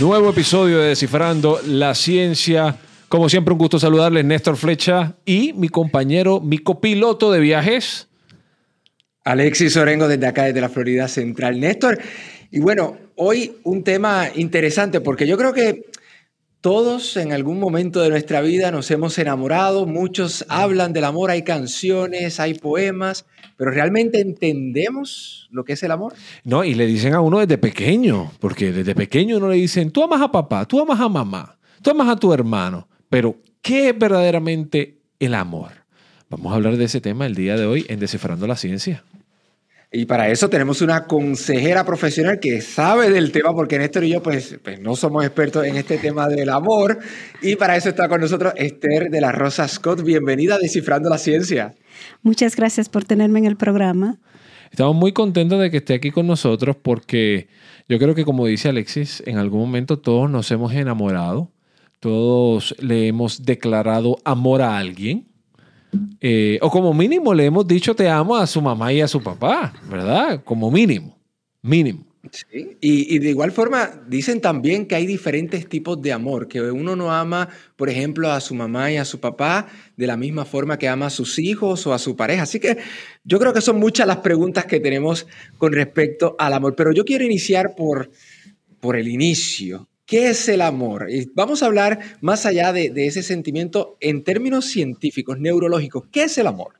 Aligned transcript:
Nuevo 0.00 0.30
episodio 0.30 0.78
de 0.78 0.88
Descifrando 0.88 1.60
la 1.66 1.94
Ciencia. 1.94 2.74
Como 3.10 3.28
siempre, 3.28 3.52
un 3.52 3.58
gusto 3.58 3.78
saludarles, 3.78 4.24
Néstor 4.24 4.56
Flecha 4.56 5.16
y 5.26 5.52
mi 5.52 5.68
compañero, 5.68 6.40
mi 6.40 6.56
copiloto 6.56 7.30
de 7.30 7.38
viajes. 7.38 8.08
Alexis 9.24 9.76
Orengo 9.76 10.08
desde 10.08 10.26
acá, 10.26 10.44
desde 10.44 10.62
la 10.62 10.70
Florida 10.70 11.06
Central. 11.06 11.60
Néstor, 11.60 12.00
y 12.50 12.60
bueno, 12.60 12.96
hoy 13.16 13.58
un 13.62 13.84
tema 13.84 14.28
interesante 14.34 15.02
porque 15.02 15.26
yo 15.26 15.36
creo 15.36 15.52
que 15.52 15.84
todos 16.62 17.18
en 17.18 17.34
algún 17.34 17.60
momento 17.60 18.00
de 18.00 18.08
nuestra 18.08 18.40
vida 18.40 18.70
nos 18.70 18.90
hemos 18.90 19.18
enamorado, 19.18 19.84
muchos 19.84 20.46
hablan 20.48 20.94
del 20.94 21.04
amor, 21.04 21.30
hay 21.30 21.42
canciones, 21.42 22.40
hay 22.40 22.54
poemas, 22.54 23.26
pero 23.60 23.72
¿realmente 23.72 24.22
entendemos 24.22 25.46
lo 25.50 25.64
que 25.64 25.74
es 25.74 25.82
el 25.82 25.90
amor? 25.90 26.14
No, 26.44 26.64
y 26.64 26.72
le 26.72 26.86
dicen 26.86 27.12
a 27.12 27.20
uno 27.20 27.40
desde 27.40 27.58
pequeño, 27.58 28.32
porque 28.40 28.72
desde 28.72 28.94
pequeño 28.94 29.36
uno 29.36 29.50
le 29.50 29.56
dicen, 29.56 29.90
tú 29.90 30.02
amas 30.02 30.22
a 30.22 30.32
papá, 30.32 30.64
tú 30.64 30.80
amas 30.80 30.98
a 30.98 31.10
mamá, 31.10 31.58
tú 31.82 31.90
amas 31.90 32.08
a 32.08 32.16
tu 32.16 32.32
hermano, 32.32 32.88
pero 33.10 33.36
¿qué 33.60 33.90
es 33.90 33.98
verdaderamente 33.98 35.00
el 35.18 35.34
amor? 35.34 35.72
Vamos 36.30 36.50
a 36.50 36.56
hablar 36.56 36.78
de 36.78 36.86
ese 36.86 37.02
tema 37.02 37.26
el 37.26 37.34
día 37.34 37.54
de 37.58 37.66
hoy 37.66 37.84
en 37.90 38.00
Descifrando 38.00 38.46
la 38.46 38.56
Ciencia. 38.56 39.04
Y 39.92 40.04
para 40.04 40.28
eso 40.28 40.48
tenemos 40.48 40.82
una 40.82 41.08
consejera 41.08 41.84
profesional 41.84 42.38
que 42.38 42.60
sabe 42.60 43.10
del 43.10 43.32
tema, 43.32 43.52
porque 43.52 43.76
Néstor 43.76 44.04
y 44.04 44.10
yo 44.10 44.22
pues, 44.22 44.56
pues, 44.62 44.78
no 44.78 44.94
somos 44.94 45.24
expertos 45.24 45.66
en 45.66 45.76
este 45.76 45.98
tema 45.98 46.28
del 46.28 46.48
amor. 46.50 47.00
Y 47.42 47.56
para 47.56 47.76
eso 47.76 47.88
está 47.88 48.08
con 48.08 48.20
nosotros 48.20 48.52
Esther 48.56 49.10
de 49.10 49.20
la 49.20 49.32
Rosa 49.32 49.66
Scott. 49.66 50.04
Bienvenida 50.04 50.54
a 50.54 50.58
Descifrando 50.58 51.10
la 51.10 51.18
Ciencia. 51.18 51.74
Muchas 52.22 52.54
gracias 52.54 52.88
por 52.88 53.02
tenerme 53.02 53.40
en 53.40 53.46
el 53.46 53.56
programa. 53.56 54.20
Estamos 54.70 54.94
muy 54.94 55.12
contentos 55.12 55.60
de 55.60 55.72
que 55.72 55.78
esté 55.78 55.94
aquí 55.94 56.12
con 56.12 56.28
nosotros 56.28 56.76
porque 56.80 57.48
yo 57.88 57.98
creo 57.98 58.14
que 58.14 58.24
como 58.24 58.46
dice 58.46 58.68
Alexis, 58.68 59.24
en 59.26 59.38
algún 59.38 59.58
momento 59.58 59.98
todos 59.98 60.30
nos 60.30 60.48
hemos 60.52 60.72
enamorado, 60.72 61.50
todos 61.98 62.76
le 62.78 63.08
hemos 63.08 63.42
declarado 63.44 64.18
amor 64.24 64.62
a 64.62 64.78
alguien 64.78 65.29
eh, 66.20 66.58
o 66.62 66.70
como 66.70 66.92
mínimo 66.94 67.34
le 67.34 67.46
hemos 67.46 67.66
dicho 67.66 67.94
te 67.94 68.08
amo 68.08 68.36
a 68.36 68.46
su 68.46 68.60
mamá 68.60 68.92
y 68.92 69.00
a 69.00 69.08
su 69.08 69.22
papá, 69.22 69.72
¿verdad? 69.88 70.42
Como 70.44 70.70
mínimo, 70.70 71.18
mínimo. 71.62 72.10
Sí. 72.30 72.76
Y, 72.80 73.18
de 73.18 73.30
igual 73.30 73.50
forma, 73.50 74.02
dicen 74.06 74.42
también 74.42 74.86
que 74.86 74.94
hay 74.94 75.06
diferentes 75.06 75.66
tipos 75.68 76.00
de 76.02 76.12
amor, 76.12 76.48
que 76.48 76.60
uno 76.60 76.94
no 76.94 77.12
ama, 77.12 77.48
por 77.76 77.88
ejemplo, 77.88 78.30
a 78.30 78.40
su 78.40 78.54
mamá 78.54 78.92
y 78.92 78.98
a 78.98 79.06
su 79.06 79.20
papá 79.20 79.68
de 79.96 80.06
la 80.06 80.18
misma 80.18 80.44
forma 80.44 80.78
que 80.78 80.86
ama 80.86 81.06
a 81.06 81.10
sus 81.10 81.38
hijos 81.38 81.86
o 81.86 81.94
a 81.94 81.98
su 81.98 82.16
pareja. 82.16 82.42
Así 82.42 82.60
que 82.60 82.76
yo 83.24 83.38
creo 83.38 83.54
que 83.54 83.62
son 83.62 83.80
muchas 83.80 84.06
las 84.06 84.18
preguntas 84.18 84.66
que 84.66 84.80
tenemos 84.80 85.26
con 85.56 85.72
respecto 85.72 86.36
al 86.38 86.52
amor. 86.52 86.76
Pero 86.76 86.92
yo 86.92 87.06
quiero 87.06 87.24
iniciar 87.24 87.74
por, 87.74 88.10
por 88.80 88.96
el 88.96 89.08
inicio. 89.08 89.89
¿Qué 90.10 90.30
es 90.30 90.48
el 90.48 90.60
amor? 90.60 91.06
Y 91.08 91.30
vamos 91.36 91.62
a 91.62 91.66
hablar 91.66 92.00
más 92.20 92.44
allá 92.44 92.72
de, 92.72 92.90
de 92.90 93.06
ese 93.06 93.22
sentimiento 93.22 93.96
en 94.00 94.24
términos 94.24 94.64
científicos, 94.64 95.38
neurológicos. 95.38 96.02
¿Qué 96.10 96.24
es 96.24 96.36
el 96.36 96.48
amor? 96.48 96.72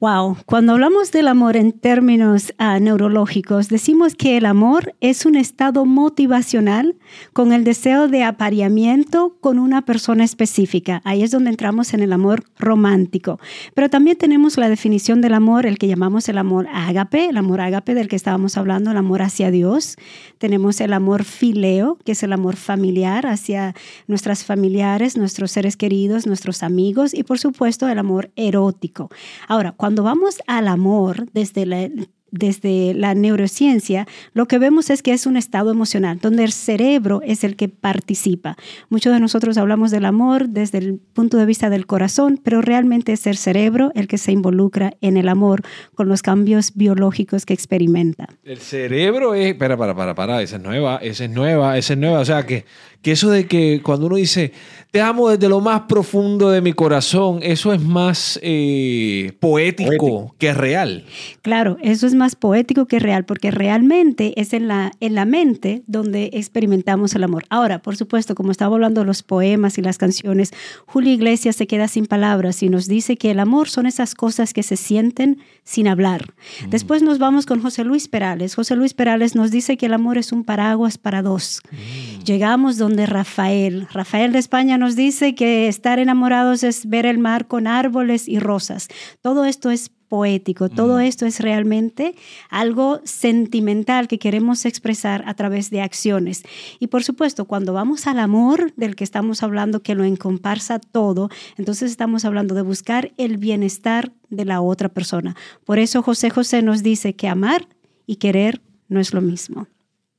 Wow, 0.00 0.36
cuando 0.46 0.72
hablamos 0.72 1.12
del 1.12 1.28
amor 1.28 1.56
en 1.56 1.72
términos 1.72 2.52
uh, 2.58 2.80
neurológicos, 2.80 3.68
decimos 3.68 4.14
que 4.14 4.36
el 4.36 4.46
amor 4.46 4.94
es 5.00 5.26
un 5.26 5.36
estado 5.36 5.84
motivacional 5.84 6.96
con 7.32 7.52
el 7.52 7.64
deseo 7.64 8.08
de 8.08 8.22
apareamiento 8.22 9.36
con 9.40 9.58
una 9.58 9.82
persona 9.84 10.24
específica. 10.24 11.02
Ahí 11.04 11.22
es 11.22 11.30
donde 11.30 11.50
entramos 11.50 11.94
en 11.94 12.00
el 12.00 12.12
amor 12.12 12.44
romántico. 12.58 13.38
Pero 13.74 13.90
también 13.90 14.16
tenemos 14.16 14.56
la 14.56 14.68
definición 14.68 15.20
del 15.20 15.34
amor, 15.34 15.66
el 15.66 15.78
que 15.78 15.88
llamamos 15.88 16.28
el 16.28 16.38
amor 16.38 16.68
ágape, 16.72 17.26
el 17.26 17.36
amor 17.36 17.60
ágape 17.60 17.94
del 17.94 18.08
que 18.08 18.16
estábamos 18.16 18.56
hablando, 18.56 18.90
el 18.90 18.96
amor 18.96 19.22
hacia 19.22 19.50
Dios. 19.50 19.96
Tenemos 20.38 20.80
el 20.80 20.92
amor 20.92 21.24
fileo, 21.24 21.98
que 22.04 22.12
es 22.12 22.22
el 22.22 22.32
amor 22.32 22.56
familiar 22.56 23.26
hacia 23.26 23.74
nuestras 24.06 24.44
familiares, 24.44 25.16
nuestros 25.16 25.50
seres 25.50 25.76
queridos, 25.76 26.26
nuestros 26.26 26.62
amigos 26.62 27.14
y 27.14 27.24
por 27.24 27.38
supuesto 27.38 27.88
el 27.88 27.98
amor 27.98 28.30
erótico. 28.36 29.10
Ahora, 29.48 29.72
cuando 29.82 30.04
vamos 30.04 30.40
al 30.46 30.68
amor 30.68 31.26
desde 31.32 31.66
la, 31.66 31.90
desde 32.30 32.94
la 32.94 33.14
neurociencia, 33.14 34.06
lo 34.32 34.46
que 34.46 34.60
vemos 34.60 34.90
es 34.90 35.02
que 35.02 35.12
es 35.12 35.26
un 35.26 35.36
estado 35.36 35.72
emocional, 35.72 36.20
donde 36.20 36.44
el 36.44 36.52
cerebro 36.52 37.20
es 37.24 37.42
el 37.42 37.56
que 37.56 37.68
participa. 37.68 38.56
Muchos 38.90 39.12
de 39.12 39.18
nosotros 39.18 39.58
hablamos 39.58 39.90
del 39.90 40.04
amor 40.04 40.48
desde 40.48 40.78
el 40.78 41.00
punto 41.00 41.36
de 41.36 41.46
vista 41.46 41.68
del 41.68 41.86
corazón, 41.86 42.40
pero 42.40 42.62
realmente 42.62 43.12
es 43.12 43.26
el 43.26 43.36
cerebro 43.36 43.90
el 43.96 44.06
que 44.06 44.18
se 44.18 44.30
involucra 44.30 44.92
en 45.00 45.16
el 45.16 45.28
amor 45.28 45.62
con 45.96 46.08
los 46.08 46.22
cambios 46.22 46.76
biológicos 46.76 47.44
que 47.44 47.52
experimenta. 47.52 48.28
El 48.44 48.58
cerebro 48.58 49.34
es, 49.34 49.48
espera, 49.48 49.76
para, 49.76 49.96
para, 49.96 50.14
para, 50.14 50.42
esa 50.42 50.58
es 50.58 50.62
nueva, 50.62 50.98
esa 50.98 51.24
es 51.24 51.30
nueva, 51.30 51.76
esa 51.76 51.94
es 51.94 51.98
nueva. 51.98 52.20
O 52.20 52.24
sea, 52.24 52.46
que, 52.46 52.66
que 53.02 53.12
eso 53.12 53.30
de 53.30 53.46
que 53.46 53.80
cuando 53.82 54.06
uno 54.06 54.16
dice, 54.16 54.52
te 54.92 55.00
amo 55.00 55.30
desde 55.30 55.48
lo 55.48 55.60
más 55.60 55.82
profundo 55.82 56.50
de 56.50 56.60
mi 56.60 56.74
corazón, 56.74 57.40
eso 57.42 57.72
es 57.72 57.80
más 57.80 58.38
eh, 58.42 59.32
poético, 59.40 60.34
que 60.38 60.52
real. 60.52 61.06
Claro, 61.40 61.78
eso 61.80 62.06
es 62.06 62.14
más 62.14 62.36
poético 62.36 62.84
que 62.84 62.98
real, 62.98 63.24
porque 63.24 63.50
realmente 63.50 64.38
es 64.38 64.52
en 64.52 64.68
la, 64.68 64.92
en 65.00 65.14
la 65.14 65.24
mente 65.24 65.82
donde 65.86 66.28
experimentamos 66.34 67.14
el 67.14 67.24
amor. 67.24 67.44
Ahora, 67.48 67.80
por 67.80 67.96
supuesto, 67.96 68.34
como 68.34 68.50
estaba 68.50 68.74
hablando 68.74 69.00
de 69.00 69.06
los 69.06 69.22
poemas 69.22 69.78
y 69.78 69.82
las 69.82 69.96
canciones, 69.96 70.52
Julio 70.84 71.10
Iglesias 71.10 71.56
se 71.56 71.66
queda 71.66 71.88
sin 71.88 72.04
palabras 72.04 72.62
y 72.62 72.68
nos 72.68 72.86
dice 72.86 73.16
que 73.16 73.30
el 73.30 73.40
amor 73.40 73.70
son 73.70 73.86
esas 73.86 74.14
cosas 74.14 74.52
que 74.52 74.62
se 74.62 74.76
sienten 74.76 75.38
sin 75.64 75.88
hablar. 75.88 76.34
Mm. 76.66 76.68
Después 76.68 77.02
nos 77.02 77.18
vamos 77.18 77.46
con 77.46 77.62
José 77.62 77.84
Luis 77.84 78.08
Perales. 78.08 78.54
José 78.54 78.76
Luis 78.76 78.92
Perales 78.92 79.34
nos 79.34 79.50
dice 79.50 79.78
que 79.78 79.86
el 79.86 79.94
amor 79.94 80.18
es 80.18 80.32
un 80.32 80.44
paraguas 80.44 80.98
para 80.98 81.22
dos. 81.22 81.62
Mm. 81.70 82.24
Llegamos 82.24 82.76
donde 82.76 82.91
Rafael, 82.96 83.88
Rafael 83.92 84.32
de 84.32 84.38
España 84.38 84.78
nos 84.78 84.96
dice 84.96 85.34
que 85.34 85.68
estar 85.68 85.98
enamorados 85.98 86.62
es 86.62 86.86
ver 86.86 87.06
el 87.06 87.18
mar 87.18 87.46
con 87.46 87.66
árboles 87.66 88.28
y 88.28 88.38
rosas. 88.38 88.88
Todo 89.20 89.44
esto 89.44 89.70
es 89.70 89.90
poético, 90.12 90.68
todo 90.68 90.98
mm. 90.98 91.00
esto 91.00 91.24
es 91.24 91.40
realmente 91.40 92.14
algo 92.50 93.00
sentimental 93.04 94.08
que 94.08 94.18
queremos 94.18 94.66
expresar 94.66 95.24
a 95.26 95.32
través 95.32 95.70
de 95.70 95.80
acciones. 95.80 96.42
Y 96.78 96.88
por 96.88 97.02
supuesto, 97.02 97.46
cuando 97.46 97.72
vamos 97.72 98.06
al 98.06 98.18
amor 98.18 98.74
del 98.76 98.94
que 98.94 99.04
estamos 99.04 99.42
hablando, 99.42 99.82
que 99.82 99.94
lo 99.94 100.04
encomparsa 100.04 100.80
todo, 100.80 101.30
entonces 101.56 101.90
estamos 101.90 102.26
hablando 102.26 102.54
de 102.54 102.60
buscar 102.60 103.12
el 103.16 103.38
bienestar 103.38 104.12
de 104.28 104.44
la 104.44 104.60
otra 104.60 104.90
persona. 104.90 105.34
Por 105.64 105.78
eso 105.78 106.02
José 106.02 106.28
José 106.28 106.60
nos 106.60 106.82
dice 106.82 107.14
que 107.14 107.28
amar 107.28 107.66
y 108.06 108.16
querer 108.16 108.60
no 108.88 109.00
es 109.00 109.14
lo 109.14 109.22
mismo. 109.22 109.66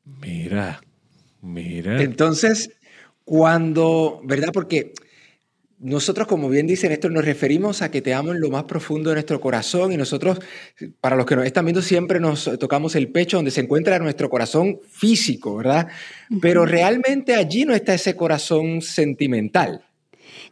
Mira, 0.03 0.81
mira. 1.43 2.01
Entonces, 2.01 2.71
cuando, 3.23 4.21
¿verdad? 4.23 4.49
Porque 4.51 4.93
nosotros, 5.83 6.27
como 6.27 6.47
bien 6.49 6.65
dice 6.65 6.87
Néstor, 6.87 7.11
nos 7.11 7.25
referimos 7.25 7.81
a 7.81 7.91
que 7.91 8.01
te 8.01 8.13
amo 8.13 8.31
en 8.31 8.39
lo 8.39 8.49
más 8.49 8.63
profundo 8.63 9.09
de 9.09 9.17
nuestro 9.17 9.41
corazón 9.41 9.91
y 9.91 9.97
nosotros, 9.97 10.39
para 11.01 11.17
los 11.17 11.25
que 11.25 11.35
nos 11.35 11.45
están 11.45 11.65
viendo, 11.65 11.81
siempre 11.81 12.21
nos 12.21 12.49
tocamos 12.57 12.95
el 12.95 13.09
pecho 13.09 13.37
donde 13.37 13.51
se 13.51 13.61
encuentra 13.61 13.99
nuestro 13.99 14.29
corazón 14.29 14.79
físico, 14.89 15.57
¿verdad? 15.57 15.89
Pero 16.41 16.65
realmente 16.65 17.35
allí 17.35 17.65
no 17.65 17.75
está 17.75 17.93
ese 17.93 18.15
corazón 18.15 18.81
sentimental. 18.81 19.83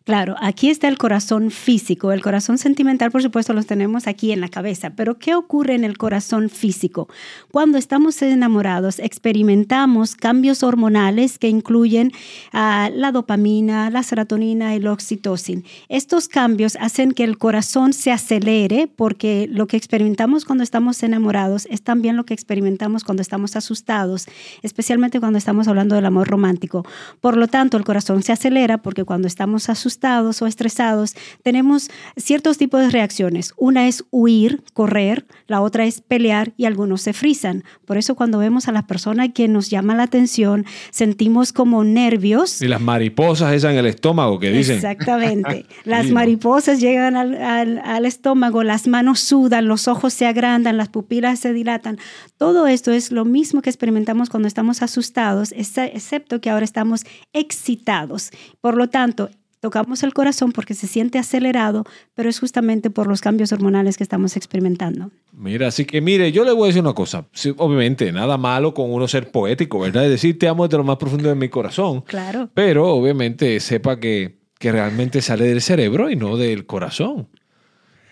Claro, 0.04 0.36
aquí 0.42 0.72
está 0.72 0.88
el 0.88 0.98
corazón 0.98 1.52
físico. 1.52 2.12
El 2.12 2.24
corazón 2.24 2.58
sentimental, 2.58 3.12
por 3.12 3.22
supuesto, 3.22 3.54
lo 3.54 3.62
tenemos 3.62 4.08
aquí 4.08 4.32
en 4.32 4.42
la 4.42 4.50
cabeza. 4.50 4.90
Pero 4.96 5.20
¿qué 5.20 5.36
ocurre 5.36 5.76
en 5.76 5.84
el 5.84 6.00
corazón 6.00 6.50
físico? 6.50 7.08
Cuando 7.52 7.78
estamos 7.78 8.20
enamorados, 8.24 8.98
experimentamos 8.98 10.16
cambios 10.16 10.64
hormonales 10.64 11.38
que 11.38 11.50
incluyen 11.50 12.12
ah, 12.52 12.90
la 12.92 13.12
dopamina, 13.12 13.92
la 13.92 14.02
serotonina 14.02 14.76
y 14.76 14.80
la 14.80 14.92
oxitocina. 14.92 15.62
Estos 15.88 16.28
cambios 16.28 16.78
hacen 16.82 17.12
que 17.12 17.24
el 17.24 17.38
corazón 17.38 17.94
se 17.94 18.12
acelere 18.12 18.88
porque 18.88 19.48
lo 19.52 19.68
que 19.68 19.78
experimentamos 19.78 20.46
cuando 20.46 20.64
estamos 20.64 21.04
enamorados 21.04 21.68
es 21.70 21.84
también 21.84 22.18
lo 22.18 22.26
que 22.26 22.34
experimentamos 22.34 23.04
cuando 23.04 23.22
estamos 23.22 23.56
asustados, 23.56 24.26
especialmente 24.64 25.20
cuando 25.20 25.38
estamos 25.38 25.68
hablando 25.68 25.94
del 25.94 26.08
amor 26.08 26.28
romántico. 26.28 26.84
Por 27.20 27.38
lo 27.38 27.48
tanto, 27.48 27.78
el 27.78 27.84
corazón 27.84 28.24
se 28.24 28.32
acelera 28.32 28.80
porque 28.80 29.04
cuando 29.04 29.28
estamos 29.28 29.70
asustados, 29.70 29.91
asustados 29.92 30.42
o 30.42 30.48
estresados, 30.48 31.16
tenemos 31.44 31.90
ciertos 32.16 32.58
tipos 32.58 32.82
de 32.82 32.90
reacciones. 32.90 33.54
Una 33.58 33.88
es 33.88 34.06
huir, 34.10 34.64
correr, 34.74 35.26
la 35.48 35.62
otra 35.62 35.86
es 35.86 36.02
pelear 36.02 36.54
y 36.56 36.66
algunos 36.66 37.02
se 37.02 37.14
frisan. 37.14 37.64
Por 37.86 37.98
eso 37.98 38.16
cuando 38.16 38.38
vemos 38.38 38.68
a 38.68 38.72
la 38.72 38.88
persona 38.88 39.34
que 39.34 39.48
nos 39.48 39.70
llama 39.70 39.96
la 39.96 40.04
atención, 40.04 40.66
sentimos 40.92 41.52
como 41.52 41.84
nervios. 41.84 42.62
Y 42.62 42.68
las 42.68 42.82
mariposas 42.82 43.54
esas 43.54 43.72
en 43.72 43.80
el 43.80 43.86
estómago 43.86 44.40
que 44.40 44.50
dicen. 44.50 44.76
Exactamente. 44.76 45.66
Las 45.84 46.10
mariposas 46.10 46.80
llegan 46.80 47.16
al, 47.16 47.80
al 47.84 48.06
estómago, 48.06 48.64
las 48.64 48.88
manos 48.88 49.20
sudan, 49.20 49.68
los 49.68 49.88
ojos 49.88 50.14
se 50.14 50.26
agrandan, 50.26 50.78
las 50.78 50.90
pupilas 50.90 51.40
se 51.40 51.54
dilatan. 51.54 51.98
Todo 52.38 52.68
esto 52.68 52.92
es 52.92 53.12
lo 53.12 53.26
mismo 53.26 53.62
que 53.62 53.70
experimentamos 53.70 54.30
cuando 54.30 54.48
estamos 54.48 54.82
asustados, 54.82 55.52
excepto 55.52 56.40
que 56.40 56.50
ahora 56.50 56.66
estamos 56.66 57.04
excitados. 57.34 58.32
Por 58.62 58.78
lo 58.78 58.88
tanto, 58.88 59.30
tocamos 59.62 60.04
el 60.04 60.14
corazón 60.14 60.52
porque 60.52 60.74
se 60.74 60.88
siente 60.88 61.20
acelerado, 61.20 61.86
pero 62.14 62.30
es 62.30 62.40
justamente 62.40 62.90
por 62.90 63.08
los 63.08 63.22
cambios 63.22 63.54
hormonales 63.54 63.96
que 63.96 64.04
estamos 64.04 64.36
experimentando. 64.36 65.12
Mira, 65.32 65.68
así 65.68 65.86
que 65.86 66.02
mire, 66.02 66.32
yo 66.34 66.44
le 66.44 66.52
voy 66.52 66.64
a 66.64 66.68
decir 66.68 66.82
una 66.82 66.94
cosa. 66.94 67.28
obviamente, 67.58 68.12
nada 68.12 68.38
malo 68.38 68.74
con 68.74 68.92
uno 68.92 69.08
ser 69.08 69.32
poético, 69.32 69.80
¿verdad? 69.80 70.04
Es 70.06 70.12
decir, 70.12 70.38
te 70.38 70.50
amo 70.50 70.68
desde 70.68 70.78
lo 70.78 70.84
más 70.84 70.98
profundo 70.98 71.30
de 71.30 71.36
mi 71.36 71.48
corazón. 71.48 72.02
Claro. 72.02 72.50
Pero 72.54 72.90
obviamente 72.90 73.60
sepa 73.60 74.00
que, 74.00 74.40
que 74.60 74.72
realmente 74.72 75.22
sale 75.22 75.46
del 75.46 75.62
cerebro 75.62 76.10
y 76.10 76.16
no 76.16 76.36
del 76.36 76.66
corazón. 76.66 77.30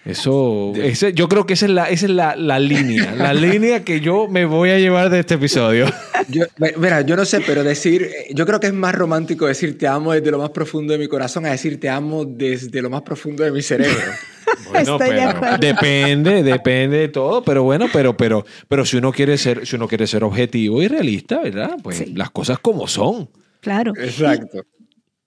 Eso, 0.05 0.73
yo 1.13 1.27
creo 1.27 1.45
que 1.45 1.53
esa 1.53 1.65
es, 1.65 1.71
la, 1.71 1.89
esa 1.89 2.05
es 2.05 2.11
la, 2.11 2.35
la, 2.35 2.57
línea, 2.57 3.13
la 3.17 3.33
línea 3.33 3.83
que 3.83 3.99
yo 3.99 4.27
me 4.27 4.45
voy 4.45 4.69
a 4.69 4.79
llevar 4.79 5.09
de 5.09 5.19
este 5.19 5.35
episodio. 5.35 5.87
Yo, 6.29 6.45
mira, 6.77 7.01
yo 7.01 7.15
no 7.15 7.25
sé, 7.25 7.41
pero 7.41 7.63
decir, 7.63 8.09
yo 8.33 8.45
creo 8.45 8.59
que 8.59 8.67
es 8.67 8.73
más 8.73 8.95
romántico 8.95 9.45
decir 9.45 9.77
te 9.77 9.87
amo 9.87 10.13
desde 10.13 10.31
lo 10.31 10.39
más 10.39 10.51
profundo 10.51 10.93
de 10.93 10.99
mi 10.99 11.07
corazón 11.07 11.45
a 11.45 11.51
decir 11.51 11.79
te 11.79 11.89
amo 11.89 12.25
desde 12.25 12.81
lo 12.81 12.89
más 12.89 13.01
profundo 13.01 13.43
de 13.43 13.51
mi 13.51 13.61
cerebro. 13.61 13.95
Bueno, 14.71 14.97
depende, 15.59 16.41
depende 16.41 16.97
de 16.97 17.07
todo, 17.09 17.43
pero 17.43 17.61
bueno, 17.63 17.85
pero, 17.93 18.17
pero, 18.17 18.45
pero 18.67 18.83
si 18.83 18.97
uno 18.97 19.11
quiere 19.11 19.37
ser, 19.37 19.67
si 19.67 19.75
uno 19.75 19.87
quiere 19.87 20.07
ser 20.07 20.23
objetivo 20.23 20.81
y 20.81 20.87
realista, 20.87 21.39
¿verdad? 21.39 21.77
Pues 21.83 22.11
las 22.15 22.31
cosas 22.31 22.57
como 22.57 22.87
son. 22.87 23.29
Claro. 23.61 23.93
Exacto. 23.95 24.65
Y 24.78 24.78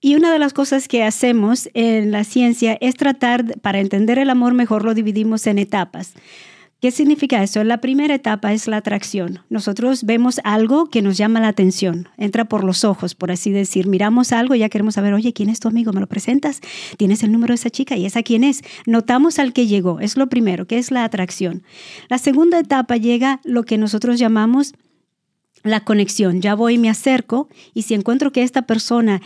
una 0.03 0.33
de 0.33 0.39
las 0.39 0.53
cosas 0.53 0.87
que 0.87 1.03
hacemos 1.03 1.69
en 1.73 2.11
la 2.11 2.25
ciencia 2.25 2.77
es 2.81 2.95
tratar, 2.95 3.59
para 3.61 3.79
entender 3.79 4.19
el 4.19 4.29
amor 4.29 4.53
mejor, 4.53 4.83
lo 4.83 4.93
dividimos 4.93 5.47
en 5.47 5.59
etapas. 5.59 6.13
¿Qué 6.83 6.91
significa 6.91 7.41
eso? 7.41 7.63
La 7.63 7.79
primera 7.79 8.13
etapa 8.13 8.51
es 8.51 8.67
la 8.67 8.75
atracción. 8.75 9.39
Nosotros 9.49 10.03
vemos 10.03 10.41
algo 10.43 10.89
que 10.89 11.01
nos 11.01 11.15
llama 11.15 11.39
la 11.39 11.47
atención, 11.47 12.09
entra 12.17 12.43
por 12.43 12.65
los 12.65 12.83
ojos, 12.83 13.15
por 13.15 13.31
así 13.31 13.51
decir. 13.51 13.87
Miramos 13.87 14.33
algo 14.33 14.53
y 14.53 14.59
ya 14.59 14.67
queremos 14.67 14.95
saber, 14.95 15.13
oye, 15.13 15.31
¿quién 15.31 15.47
es 15.47 15.61
tu 15.61 15.69
amigo? 15.69 15.93
¿Me 15.93 16.01
lo 16.01 16.07
presentas? 16.07 16.59
¿Tienes 16.97 17.23
el 17.23 17.31
número 17.31 17.53
de 17.53 17.55
esa 17.55 17.69
chica? 17.69 17.95
¿Y 17.95 18.05
esa 18.05 18.21
quién 18.21 18.43
es? 18.43 18.63
Notamos 18.85 19.39
al 19.39 19.53
que 19.53 19.65
llegó. 19.65 20.01
Es 20.01 20.17
lo 20.17 20.27
primero, 20.27 20.67
que 20.67 20.77
es 20.77 20.91
la 20.91 21.05
atracción. 21.05 21.63
La 22.09 22.17
segunda 22.17 22.59
etapa 22.59 22.97
llega 22.97 23.39
lo 23.45 23.63
que 23.63 23.77
nosotros 23.77 24.19
llamamos 24.19 24.73
la 25.63 25.85
conexión. 25.85 26.41
Ya 26.41 26.53
voy 26.53 26.73
y 26.73 26.77
me 26.77 26.89
acerco 26.89 27.47
y 27.73 27.83
si 27.83 27.93
encuentro 27.93 28.33
que 28.33 28.43
esta 28.43 28.63
persona 28.63 29.21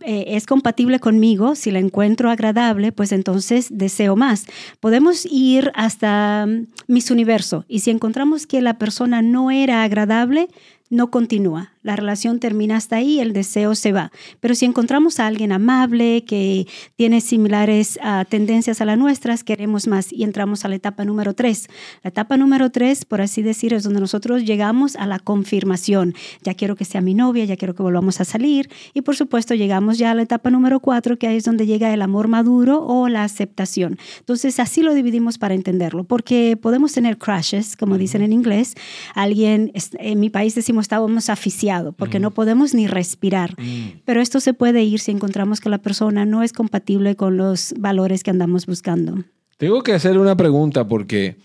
eh, 0.00 0.24
es 0.28 0.46
compatible 0.46 0.98
conmigo, 0.98 1.54
si 1.54 1.70
la 1.70 1.78
encuentro 1.78 2.30
agradable, 2.30 2.92
pues 2.92 3.12
entonces 3.12 3.68
deseo 3.70 4.16
más. 4.16 4.46
Podemos 4.80 5.26
ir 5.26 5.70
hasta 5.74 6.46
mm, 6.46 6.66
mis 6.86 7.10
universo 7.10 7.64
y 7.68 7.80
si 7.80 7.90
encontramos 7.90 8.46
que 8.46 8.62
la 8.62 8.78
persona 8.78 9.22
no 9.22 9.50
era 9.50 9.82
agradable, 9.82 10.48
no 10.88 11.10
continúa. 11.10 11.72
La 11.86 11.94
relación 11.94 12.40
termina 12.40 12.76
hasta 12.76 12.96
ahí, 12.96 13.20
el 13.20 13.32
deseo 13.32 13.76
se 13.76 13.92
va. 13.92 14.10
Pero 14.40 14.56
si 14.56 14.64
encontramos 14.64 15.20
a 15.20 15.28
alguien 15.28 15.52
amable, 15.52 16.24
que 16.24 16.66
tiene 16.96 17.20
similares 17.20 17.96
ah, 18.02 18.24
tendencias 18.28 18.80
a 18.80 18.84
las 18.84 18.98
nuestras, 18.98 19.44
queremos 19.44 19.86
más 19.86 20.12
y 20.12 20.24
entramos 20.24 20.64
a 20.64 20.68
la 20.68 20.74
etapa 20.74 21.04
número 21.04 21.32
tres. 21.32 21.68
La 22.02 22.08
etapa 22.08 22.36
número 22.36 22.70
tres, 22.70 23.04
por 23.04 23.20
así 23.20 23.40
decir, 23.40 23.72
es 23.72 23.84
donde 23.84 24.00
nosotros 24.00 24.44
llegamos 24.44 24.96
a 24.96 25.06
la 25.06 25.20
confirmación. 25.20 26.14
Ya 26.42 26.54
quiero 26.54 26.74
que 26.74 26.84
sea 26.84 27.00
mi 27.00 27.14
novia, 27.14 27.44
ya 27.44 27.56
quiero 27.56 27.76
que 27.76 27.84
volvamos 27.84 28.20
a 28.20 28.24
salir. 28.24 28.68
Y 28.92 29.02
por 29.02 29.14
supuesto 29.14 29.54
llegamos 29.54 29.96
ya 29.96 30.10
a 30.10 30.14
la 30.16 30.22
etapa 30.22 30.50
número 30.50 30.80
cuatro, 30.80 31.20
que 31.20 31.28
ahí 31.28 31.36
es 31.36 31.44
donde 31.44 31.66
llega 31.66 31.94
el 31.94 32.02
amor 32.02 32.26
maduro 32.26 32.84
o 32.84 33.08
la 33.08 33.22
aceptación. 33.22 33.96
Entonces 34.18 34.58
así 34.58 34.82
lo 34.82 34.92
dividimos 34.92 35.38
para 35.38 35.54
entenderlo, 35.54 36.02
porque 36.02 36.58
podemos 36.60 36.92
tener 36.94 37.16
crashes, 37.16 37.76
como 37.76 37.96
dicen 37.96 38.22
en 38.22 38.32
inglés. 38.32 38.74
Alguien, 39.14 39.70
en 40.00 40.18
mi 40.18 40.30
país 40.30 40.56
decimos 40.56 40.86
estábamos 40.86 41.30
aficiados 41.30 41.75
porque 41.96 42.20
no 42.20 42.30
podemos 42.30 42.74
ni 42.74 42.86
respirar. 42.86 43.54
Mm. 43.60 44.00
Pero 44.04 44.20
esto 44.20 44.40
se 44.40 44.54
puede 44.54 44.82
ir 44.82 45.00
si 45.00 45.10
encontramos 45.10 45.60
que 45.60 45.68
la 45.68 45.78
persona 45.78 46.24
no 46.24 46.42
es 46.42 46.52
compatible 46.52 47.16
con 47.16 47.36
los 47.36 47.74
valores 47.78 48.22
que 48.22 48.30
andamos 48.30 48.66
buscando. 48.66 49.24
Tengo 49.56 49.82
que 49.82 49.92
hacer 49.92 50.18
una 50.18 50.36
pregunta 50.36 50.86
porque, 50.86 51.36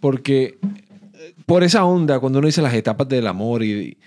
porque 0.00 0.58
por 1.46 1.62
esa 1.62 1.84
onda, 1.84 2.18
cuando 2.18 2.38
uno 2.40 2.46
dice 2.46 2.62
las 2.62 2.74
etapas 2.74 3.08
del 3.08 3.26
amor, 3.26 3.62
y, 3.62 3.98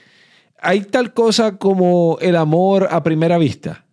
¿hay 0.60 0.82
tal 0.82 1.14
cosa 1.14 1.58
como 1.58 2.18
el 2.22 2.36
amor 2.36 2.88
a 2.92 3.04
primera 3.04 3.38
vista? 3.38 3.87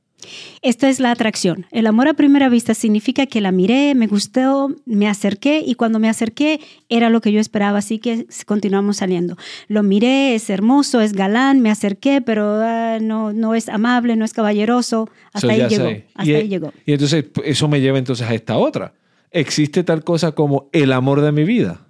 Esta 0.63 0.89
es 0.89 1.01
la 1.01 1.11
atracción. 1.11 1.67
El 1.71 1.87
amor 1.87 2.09
a 2.09 2.15
primera 2.15 2.49
vista 2.49 2.75
significa 2.75 3.27
que 3.27 3.41
la 3.41 3.53
miré, 3.53 3.95
me 3.95 4.07
gustó, 4.07 4.75
me 4.87 5.09
acerqué 5.09 5.63
y 5.65 5.75
cuando 5.75 5.99
me 5.99 6.09
acerqué 6.09 6.61
era 6.89 7.11
lo 7.11 7.21
que 7.21 7.33
yo 7.33 7.41
esperaba, 7.41 7.79
así 7.79 7.99
que 7.99 8.27
continuamos 8.47 8.99
saliendo. 8.99 9.37
Lo 9.69 9.83
miré, 9.83 10.35
es 10.35 10.49
hermoso, 10.51 11.01
es 11.01 11.13
galán, 11.13 11.61
me 11.61 11.71
acerqué, 11.71 12.21
pero 12.21 12.61
ah, 12.63 12.99
no, 13.01 13.33
no 13.33 13.55
es 13.55 13.69
amable, 13.69 14.17
no 14.17 14.25
es 14.25 14.33
caballeroso. 14.33 15.09
Hasta 15.33 15.53
ahí 15.53 15.67
llegó. 15.69 15.89
Hasta 16.15 16.31
y, 16.31 16.35
ahí 16.35 16.49
llegó. 16.49 16.73
Y 16.87 16.93
entonces 16.93 17.27
eso 17.45 17.69
me 17.69 17.81
lleva 17.81 17.99
entonces 17.99 18.27
a 18.27 18.35
esta 18.35 18.57
otra. 18.57 18.95
¿Existe 19.31 19.83
tal 19.85 20.05
cosa 20.05 20.33
como 20.33 20.69
el 20.73 20.93
amor 20.93 21.21
de 21.21 21.33
mi 21.33 21.45
vida? 21.45 21.81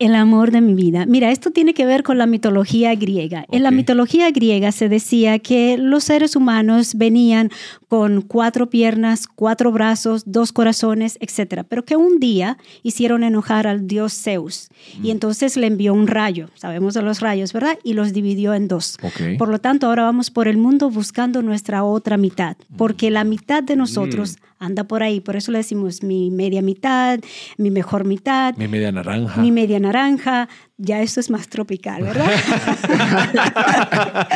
El 0.00 0.14
amor 0.14 0.50
de 0.50 0.62
mi 0.62 0.72
vida. 0.72 1.04
Mira, 1.04 1.30
esto 1.30 1.50
tiene 1.50 1.74
que 1.74 1.84
ver 1.84 2.02
con 2.02 2.16
la 2.16 2.24
mitología 2.24 2.94
griega. 2.94 3.44
En 3.50 3.62
la 3.62 3.70
mitología 3.70 4.30
griega 4.30 4.72
se 4.72 4.88
decía 4.88 5.38
que 5.40 5.76
los 5.76 6.04
seres 6.04 6.36
humanos 6.36 6.94
venían 6.94 7.50
con 7.86 8.22
cuatro 8.22 8.70
piernas, 8.70 9.26
cuatro 9.28 9.72
brazos, 9.72 10.22
dos 10.24 10.52
corazones, 10.52 11.18
etc. 11.20 11.64
Pero 11.68 11.84
que 11.84 11.96
un 11.96 12.18
día 12.18 12.56
hicieron 12.82 13.22
enojar 13.24 13.66
al 13.66 13.86
dios 13.86 14.14
Zeus 14.14 14.70
y 15.02 15.08
mm. 15.08 15.10
entonces 15.10 15.58
le 15.58 15.66
envió 15.66 15.92
un 15.92 16.06
rayo. 16.06 16.48
Sabemos 16.54 16.94
de 16.94 17.02
los 17.02 17.20
rayos, 17.20 17.52
¿verdad? 17.52 17.78
Y 17.84 17.92
los 17.92 18.14
dividió 18.14 18.54
en 18.54 18.68
dos. 18.68 18.96
Por 19.36 19.50
lo 19.50 19.58
tanto, 19.58 19.86
ahora 19.86 20.04
vamos 20.04 20.30
por 20.30 20.48
el 20.48 20.56
mundo 20.56 20.88
buscando 20.88 21.42
nuestra 21.42 21.84
otra 21.84 22.16
mitad, 22.16 22.56
porque 22.78 23.10
la 23.10 23.24
mitad 23.24 23.62
de 23.62 23.76
nosotros 23.76 24.38
mm 24.40 24.49
anda 24.60 24.84
por 24.84 25.02
ahí. 25.02 25.20
Por 25.20 25.34
eso 25.34 25.50
le 25.50 25.58
decimos 25.58 26.04
mi 26.04 26.30
media 26.30 26.62
mitad, 26.62 27.18
mi 27.56 27.70
mejor 27.70 28.04
mitad. 28.04 28.54
Mi 28.56 28.68
media 28.68 28.92
naranja. 28.92 29.40
Mi 29.40 29.50
media 29.50 29.80
naranja. 29.80 30.48
Ya 30.76 31.02
esto 31.02 31.18
es 31.18 31.30
más 31.30 31.48
tropical, 31.48 32.02
¿verdad? 32.02 32.30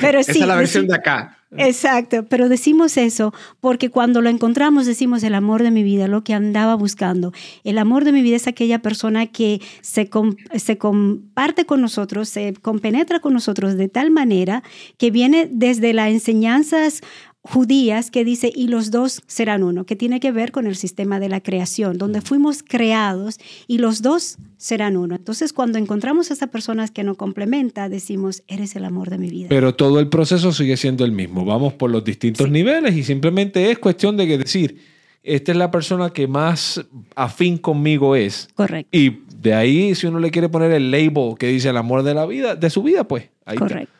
pero 0.00 0.22
sí. 0.22 0.30
Esa 0.30 0.40
es 0.40 0.46
la 0.46 0.56
versión 0.56 0.86
de 0.86 0.94
acá. 0.94 1.36
Exacto, 1.58 2.26
pero 2.28 2.48
decimos 2.48 2.96
eso 2.96 3.32
porque 3.60 3.88
cuando 3.88 4.20
lo 4.20 4.28
encontramos 4.28 4.84
decimos 4.84 5.22
el 5.22 5.34
amor 5.34 5.62
de 5.62 5.70
mi 5.70 5.84
vida, 5.84 6.08
lo 6.08 6.24
que 6.24 6.34
andaba 6.34 6.74
buscando. 6.74 7.32
El 7.62 7.78
amor 7.78 8.04
de 8.04 8.12
mi 8.12 8.22
vida 8.22 8.36
es 8.36 8.48
aquella 8.48 8.80
persona 8.80 9.26
que 9.26 9.60
se, 9.80 10.10
se 10.56 10.78
comparte 10.78 11.64
con 11.64 11.80
nosotros, 11.80 12.28
se 12.28 12.54
compenetra 12.54 13.20
con 13.20 13.32
nosotros 13.32 13.76
de 13.76 13.88
tal 13.88 14.10
manera 14.10 14.64
que 14.98 15.10
viene 15.10 15.48
desde 15.50 15.92
las 15.92 16.10
enseñanzas 16.10 17.00
judías 17.46 18.10
que 18.10 18.24
dice, 18.24 18.52
y 18.54 18.68
los 18.68 18.90
dos 18.90 19.22
serán 19.26 19.62
uno, 19.62 19.84
que 19.84 19.96
tiene 19.96 20.20
que 20.20 20.32
ver 20.32 20.52
con 20.52 20.66
el 20.66 20.76
sistema 20.76 21.20
de 21.20 21.28
la 21.28 21.40
creación, 21.40 21.98
donde 21.98 22.20
fuimos 22.20 22.62
creados 22.62 23.38
y 23.66 23.78
los 23.78 24.02
dos 24.02 24.38
serán 24.56 24.96
uno. 24.96 25.14
Entonces, 25.14 25.52
cuando 25.52 25.78
encontramos 25.78 26.30
a 26.30 26.34
esa 26.34 26.48
persona 26.48 26.86
que 26.88 27.04
nos 27.04 27.16
complementa, 27.16 27.88
decimos, 27.88 28.42
eres 28.48 28.76
el 28.76 28.84
amor 28.84 29.10
de 29.10 29.18
mi 29.18 29.30
vida. 29.30 29.48
Pero 29.48 29.74
todo 29.74 30.00
el 30.00 30.08
proceso 30.08 30.52
sigue 30.52 30.76
siendo 30.76 31.04
el 31.04 31.12
mismo. 31.12 31.44
Vamos 31.44 31.74
por 31.74 31.90
los 31.90 32.04
distintos 32.04 32.50
niveles 32.50 32.96
y 32.96 33.04
simplemente 33.04 33.70
es 33.70 33.78
cuestión 33.78 34.16
de 34.16 34.26
que 34.26 34.38
decir, 34.38 34.80
esta 35.22 35.52
es 35.52 35.58
la 35.58 35.70
persona 35.70 36.10
que 36.10 36.28
más 36.28 36.84
afín 37.14 37.58
conmigo 37.58 38.16
es. 38.16 38.48
Correcto. 38.54 38.88
Y 38.96 39.22
de 39.40 39.54
ahí, 39.54 39.94
si 39.94 40.06
uno 40.06 40.18
le 40.18 40.30
quiere 40.30 40.48
poner 40.48 40.72
el 40.72 40.90
label 40.90 41.34
que 41.38 41.48
dice 41.48 41.68
el 41.68 41.76
amor 41.76 42.02
de 42.02 42.14
la 42.14 42.26
vida, 42.26 42.54
de 42.54 42.70
su 42.70 42.82
vida, 42.82 43.06
pues 43.06 43.28
ahí 43.44 43.56
Correcto. 43.56 43.92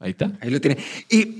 Ahí 0.00 0.10
está. 0.10 0.32
Ahí 0.40 0.50
lo 0.50 0.60
tiene. 0.60 0.78
Y 1.10 1.38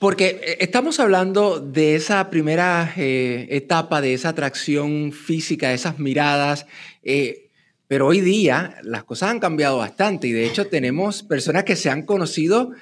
porque 0.00 0.40
eh, 0.42 0.56
estamos 0.60 0.98
hablando 0.98 1.60
de 1.60 1.94
esa 1.94 2.30
primera 2.30 2.92
eh, 2.96 3.46
etapa, 3.50 4.00
de 4.00 4.14
esa 4.14 4.30
atracción 4.30 5.12
física, 5.12 5.68
de 5.68 5.74
esas 5.74 5.98
miradas, 5.98 6.66
eh, 7.04 7.50
pero 7.86 8.06
hoy 8.06 8.20
día 8.22 8.78
las 8.82 9.04
cosas 9.04 9.30
han 9.30 9.40
cambiado 9.40 9.76
bastante 9.76 10.26
y 10.26 10.32
de 10.32 10.46
hecho 10.46 10.66
tenemos 10.68 11.22
personas 11.22 11.64
que 11.64 11.76
se 11.76 11.90
han 11.90 12.02
conocido 12.02 12.72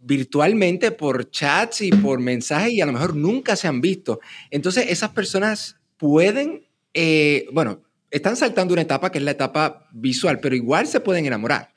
virtualmente 0.00 0.90
por 0.90 1.30
chats 1.30 1.80
y 1.80 1.90
por 1.90 2.18
mensajes 2.18 2.72
y 2.72 2.80
a 2.80 2.86
lo 2.86 2.92
mejor 2.92 3.14
nunca 3.14 3.54
se 3.56 3.68
han 3.68 3.80
visto. 3.80 4.20
Entonces 4.50 4.86
esas 4.90 5.10
personas 5.10 5.76
pueden, 5.96 6.66
bueno, 7.52 7.80
están 8.10 8.34
saltando 8.36 8.74
una 8.74 8.82
etapa 8.82 9.12
que 9.12 9.18
es 9.18 9.24
la 9.24 9.30
etapa 9.30 9.88
visual, 9.92 10.40
pero 10.40 10.56
igual 10.56 10.88
se 10.88 10.98
pueden 10.98 11.24
enamorar. 11.24 11.71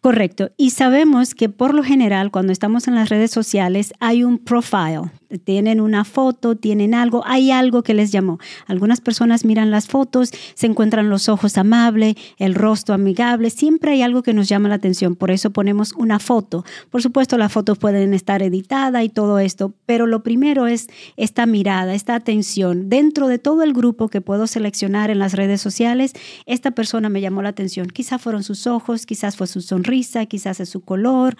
Correcto. 0.00 0.50
Y 0.56 0.70
sabemos 0.70 1.34
que 1.34 1.48
por 1.48 1.74
lo 1.74 1.82
general 1.82 2.30
cuando 2.30 2.52
estamos 2.52 2.88
en 2.88 2.94
las 2.94 3.08
redes 3.08 3.30
sociales 3.30 3.92
hay 4.00 4.24
un 4.24 4.38
profile. 4.38 5.10
Tienen 5.38 5.80
una 5.80 6.04
foto, 6.04 6.56
tienen 6.56 6.94
algo, 6.94 7.22
hay 7.26 7.50
algo 7.50 7.82
que 7.82 7.94
les 7.94 8.12
llamó. 8.12 8.38
Algunas 8.66 9.00
personas 9.00 9.44
miran 9.44 9.70
las 9.70 9.88
fotos, 9.88 10.30
se 10.54 10.66
encuentran 10.66 11.08
los 11.08 11.28
ojos 11.28 11.58
amables, 11.58 12.16
el 12.38 12.54
rostro 12.54 12.94
amigable, 12.94 13.50
siempre 13.50 13.92
hay 13.92 14.02
algo 14.02 14.22
que 14.22 14.34
nos 14.34 14.48
llama 14.48 14.68
la 14.68 14.76
atención, 14.76 15.16
por 15.16 15.30
eso 15.30 15.50
ponemos 15.50 15.92
una 15.92 16.18
foto. 16.18 16.64
Por 16.90 17.02
supuesto, 17.02 17.38
las 17.38 17.52
fotos 17.52 17.78
pueden 17.78 18.14
estar 18.14 18.42
editadas 18.42 19.04
y 19.04 19.08
todo 19.08 19.38
esto, 19.38 19.74
pero 19.86 20.06
lo 20.06 20.22
primero 20.22 20.66
es 20.66 20.88
esta 21.16 21.46
mirada, 21.46 21.94
esta 21.94 22.14
atención. 22.14 22.88
Dentro 22.88 23.28
de 23.28 23.38
todo 23.38 23.62
el 23.62 23.72
grupo 23.72 24.08
que 24.08 24.20
puedo 24.20 24.46
seleccionar 24.46 25.10
en 25.10 25.18
las 25.18 25.34
redes 25.34 25.60
sociales, 25.60 26.12
esta 26.46 26.70
persona 26.72 27.08
me 27.08 27.20
llamó 27.20 27.42
la 27.42 27.50
atención. 27.50 27.88
Quizás 27.88 28.20
fueron 28.20 28.42
sus 28.42 28.66
ojos, 28.66 29.06
quizás 29.06 29.36
fue 29.36 29.46
su 29.46 29.60
sonrisa, 29.60 30.26
quizás 30.26 30.60
es 30.60 30.68
su 30.68 30.80
color. 30.80 31.36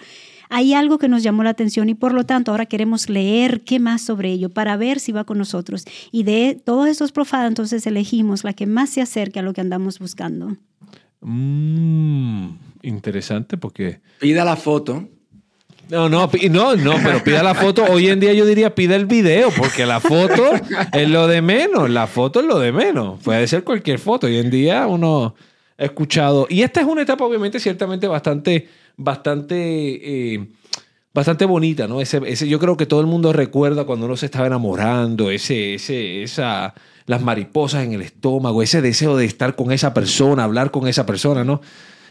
Hay 0.49 0.73
algo 0.73 0.97
que 0.97 1.07
nos 1.07 1.23
llamó 1.23 1.43
la 1.43 1.51
atención 1.51 1.89
y 1.89 1.95
por 1.95 2.13
lo 2.13 2.25
tanto 2.25 2.51
ahora 2.51 2.65
queremos 2.65 3.09
leer 3.09 3.61
qué 3.61 3.79
más 3.79 4.01
sobre 4.01 4.31
ello 4.31 4.49
para 4.49 4.77
ver 4.77 4.99
si 4.99 5.11
va 5.11 5.23
con 5.23 5.37
nosotros. 5.37 5.85
Y 6.11 6.23
de 6.23 6.59
todos 6.63 6.87
esos 6.87 7.11
profados 7.11 7.47
entonces 7.47 7.85
elegimos 7.87 8.43
la 8.43 8.53
que 8.53 8.65
más 8.65 8.89
se 8.89 9.01
acerque 9.01 9.39
a 9.39 9.43
lo 9.43 9.53
que 9.53 9.61
andamos 9.61 9.99
buscando. 9.99 10.55
Mm, 11.21 12.49
interesante 12.83 13.57
porque... 13.57 13.99
Pida 14.19 14.45
la 14.45 14.55
foto. 14.55 15.07
No, 15.89 16.09
no, 16.09 16.29
no, 16.49 16.75
no, 16.75 16.95
pero 17.03 17.23
pida 17.23 17.43
la 17.43 17.53
foto. 17.53 17.83
Hoy 17.83 18.07
en 18.07 18.19
día 18.19 18.33
yo 18.33 18.45
diría 18.45 18.73
pida 18.73 18.95
el 18.95 19.05
video, 19.05 19.51
porque 19.55 19.85
la 19.85 19.99
foto 19.99 20.51
es 20.93 21.09
lo 21.09 21.27
de 21.27 21.41
menos. 21.41 21.89
La 21.89 22.07
foto 22.07 22.39
es 22.39 22.45
lo 22.47 22.59
de 22.59 22.71
menos. 22.71 23.19
Puede 23.23 23.47
ser 23.47 23.63
cualquier 23.63 23.99
foto. 23.99 24.25
Hoy 24.25 24.37
en 24.37 24.49
día 24.49 24.87
uno 24.87 25.35
ha 25.77 25.83
escuchado. 25.83 26.47
Y 26.49 26.63
esta 26.63 26.81
es 26.81 26.87
una 26.87 27.03
etapa, 27.03 27.23
obviamente, 27.25 27.59
ciertamente 27.59 28.07
bastante 28.07 28.67
bastante, 28.97 30.35
eh, 30.35 30.47
bastante 31.13 31.45
bonita, 31.45 31.87
¿no? 31.87 32.01
Ese, 32.01 32.21
ese, 32.25 32.47
yo 32.47 32.59
creo 32.59 32.77
que 32.77 32.85
todo 32.85 33.01
el 33.01 33.07
mundo 33.07 33.33
recuerda 33.33 33.85
cuando 33.85 34.05
uno 34.05 34.17
se 34.17 34.27
estaba 34.27 34.47
enamorando, 34.47 35.31
ese, 35.31 35.75
ese, 35.75 36.23
esa, 36.23 36.73
las 37.05 37.21
mariposas 37.21 37.83
en 37.83 37.93
el 37.93 38.01
estómago, 38.01 38.61
ese 38.61 38.81
deseo 38.81 39.15
de 39.15 39.25
estar 39.25 39.55
con 39.55 39.71
esa 39.71 39.93
persona, 39.93 40.43
hablar 40.43 40.71
con 40.71 40.87
esa 40.87 41.05
persona, 41.05 41.43
¿no? 41.43 41.61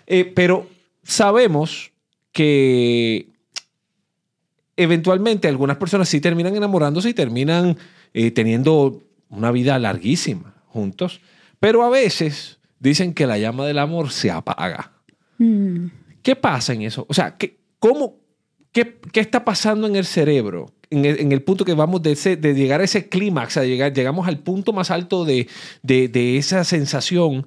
Eh, 0.06 0.24
pero 0.34 0.68
sabemos 1.02 1.92
que 2.32 3.28
eventualmente 4.76 5.48
algunas 5.48 5.76
personas 5.76 6.08
sí 6.08 6.20
terminan 6.20 6.56
enamorándose 6.56 7.10
y 7.10 7.14
terminan 7.14 7.76
eh, 8.12 8.30
teniendo 8.30 9.02
una 9.28 9.50
vida 9.50 9.78
larguísima 9.78 10.54
juntos, 10.66 11.20
pero 11.60 11.84
a 11.84 11.90
veces 11.90 12.58
dicen 12.80 13.14
que 13.14 13.26
la 13.26 13.38
llama 13.38 13.66
del 13.66 13.78
amor 13.78 14.10
se 14.10 14.30
apaga. 14.30 14.92
Mm. 15.38 15.86
¿Qué 16.24 16.34
pasa 16.34 16.72
en 16.72 16.82
eso? 16.82 17.06
O 17.08 17.14
sea, 17.14 17.36
¿qué, 17.36 17.58
cómo, 17.78 18.16
qué, 18.72 18.98
qué 19.12 19.20
está 19.20 19.44
pasando 19.44 19.86
en 19.86 19.94
el 19.94 20.06
cerebro? 20.06 20.72
En 20.88 21.04
el, 21.04 21.20
en 21.20 21.32
el 21.32 21.42
punto 21.42 21.66
que 21.66 21.74
vamos 21.74 22.02
de, 22.02 22.12
ese, 22.12 22.36
de 22.36 22.54
llegar 22.54 22.80
a 22.80 22.84
ese 22.84 23.10
clímax, 23.10 23.58
a 23.58 23.64
llegar, 23.64 23.92
llegamos 23.92 24.26
al 24.26 24.38
punto 24.38 24.72
más 24.72 24.90
alto 24.90 25.26
de, 25.26 25.48
de, 25.82 26.08
de 26.08 26.38
esa 26.38 26.64
sensación 26.64 27.46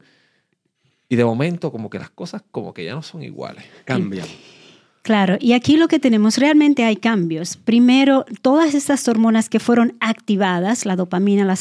y 1.09 1.15
de 1.15 1.25
momento 1.25 1.71
como 1.71 1.89
que 1.89 1.97
las 1.97 2.11
cosas 2.11 2.43
como 2.51 2.71
que 2.73 2.85
ya 2.85 2.93
no 2.93 3.01
son 3.01 3.23
iguales, 3.23 3.65
cambian. 3.83 4.27
Claro, 5.01 5.37
y 5.39 5.53
aquí 5.53 5.77
lo 5.77 5.87
que 5.87 5.99
tenemos 5.99 6.37
realmente 6.37 6.83
hay 6.83 6.97
cambios. 6.97 7.55
Primero, 7.55 8.25
todas 8.41 8.75
estas 8.75 9.07
hormonas 9.07 9.49
que 9.49 9.59
fueron 9.59 9.95
activadas, 10.01 10.85
la 10.85 10.97
dopamina, 10.97 11.45
la, 11.45 11.55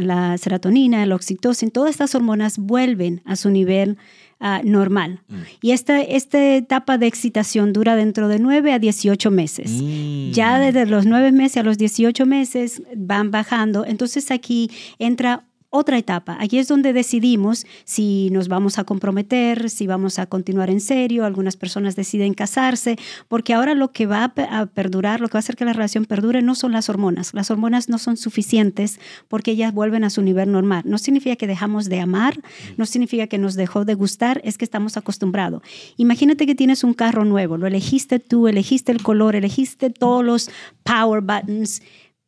la 0.00 0.38
serotonina, 0.38 1.02
el 1.04 1.12
oxitocin, 1.12 1.70
todas 1.70 1.90
estas 1.90 2.14
hormonas 2.16 2.58
vuelven 2.58 3.22
a 3.24 3.36
su 3.36 3.48
nivel 3.48 3.96
Ah, 4.40 4.60
normal. 4.64 5.20
Mm. 5.28 5.34
Y 5.62 5.70
esta, 5.70 6.00
esta 6.00 6.54
etapa 6.56 6.98
de 6.98 7.06
excitación 7.06 7.72
dura 7.72 7.96
dentro 7.96 8.28
de 8.28 8.38
9 8.38 8.72
a 8.72 8.78
18 8.78 9.30
meses. 9.30 9.82
Mm. 9.82 10.32
Ya 10.32 10.58
desde 10.58 10.86
los 10.86 11.06
9 11.06 11.32
meses 11.32 11.58
a 11.58 11.62
los 11.62 11.78
18 11.78 12.26
meses 12.26 12.82
van 12.96 13.30
bajando. 13.30 13.84
Entonces 13.86 14.30
aquí 14.30 14.70
entra 14.98 15.44
otra 15.74 15.98
etapa. 15.98 16.36
Aquí 16.38 16.58
es 16.58 16.68
donde 16.68 16.92
decidimos 16.92 17.66
si 17.84 18.30
nos 18.30 18.46
vamos 18.46 18.78
a 18.78 18.84
comprometer, 18.84 19.68
si 19.70 19.88
vamos 19.88 20.20
a 20.20 20.26
continuar 20.26 20.70
en 20.70 20.80
serio. 20.80 21.24
Algunas 21.24 21.56
personas 21.56 21.96
deciden 21.96 22.32
casarse, 22.32 22.96
porque 23.26 23.54
ahora 23.54 23.74
lo 23.74 23.90
que 23.90 24.06
va 24.06 24.32
a 24.36 24.66
perdurar, 24.66 25.20
lo 25.20 25.26
que 25.26 25.32
va 25.32 25.38
a 25.38 25.40
hacer 25.40 25.56
que 25.56 25.64
la 25.64 25.72
relación 25.72 26.04
perdure, 26.04 26.42
no 26.42 26.54
son 26.54 26.70
las 26.70 26.88
hormonas. 26.88 27.34
Las 27.34 27.50
hormonas 27.50 27.88
no 27.88 27.98
son 27.98 28.16
suficientes 28.16 29.00
porque 29.26 29.50
ellas 29.50 29.74
vuelven 29.74 30.04
a 30.04 30.10
su 30.10 30.22
nivel 30.22 30.52
normal. 30.52 30.84
No 30.86 30.96
significa 30.96 31.34
que 31.34 31.48
dejamos 31.48 31.88
de 31.88 31.98
amar, 32.00 32.40
no 32.76 32.86
significa 32.86 33.26
que 33.26 33.38
nos 33.38 33.54
dejó 33.56 33.84
de 33.84 33.94
gustar, 33.94 34.40
es 34.44 34.56
que 34.56 34.64
estamos 34.64 34.96
acostumbrados. 34.96 35.62
Imagínate 35.96 36.46
que 36.46 36.54
tienes 36.54 36.84
un 36.84 36.94
carro 36.94 37.24
nuevo, 37.24 37.56
lo 37.56 37.66
elegiste 37.66 38.20
tú, 38.20 38.46
elegiste 38.46 38.92
el 38.92 39.02
color, 39.02 39.34
elegiste 39.34 39.90
todos 39.90 40.24
los 40.24 40.50
power 40.84 41.20
buttons 41.20 41.82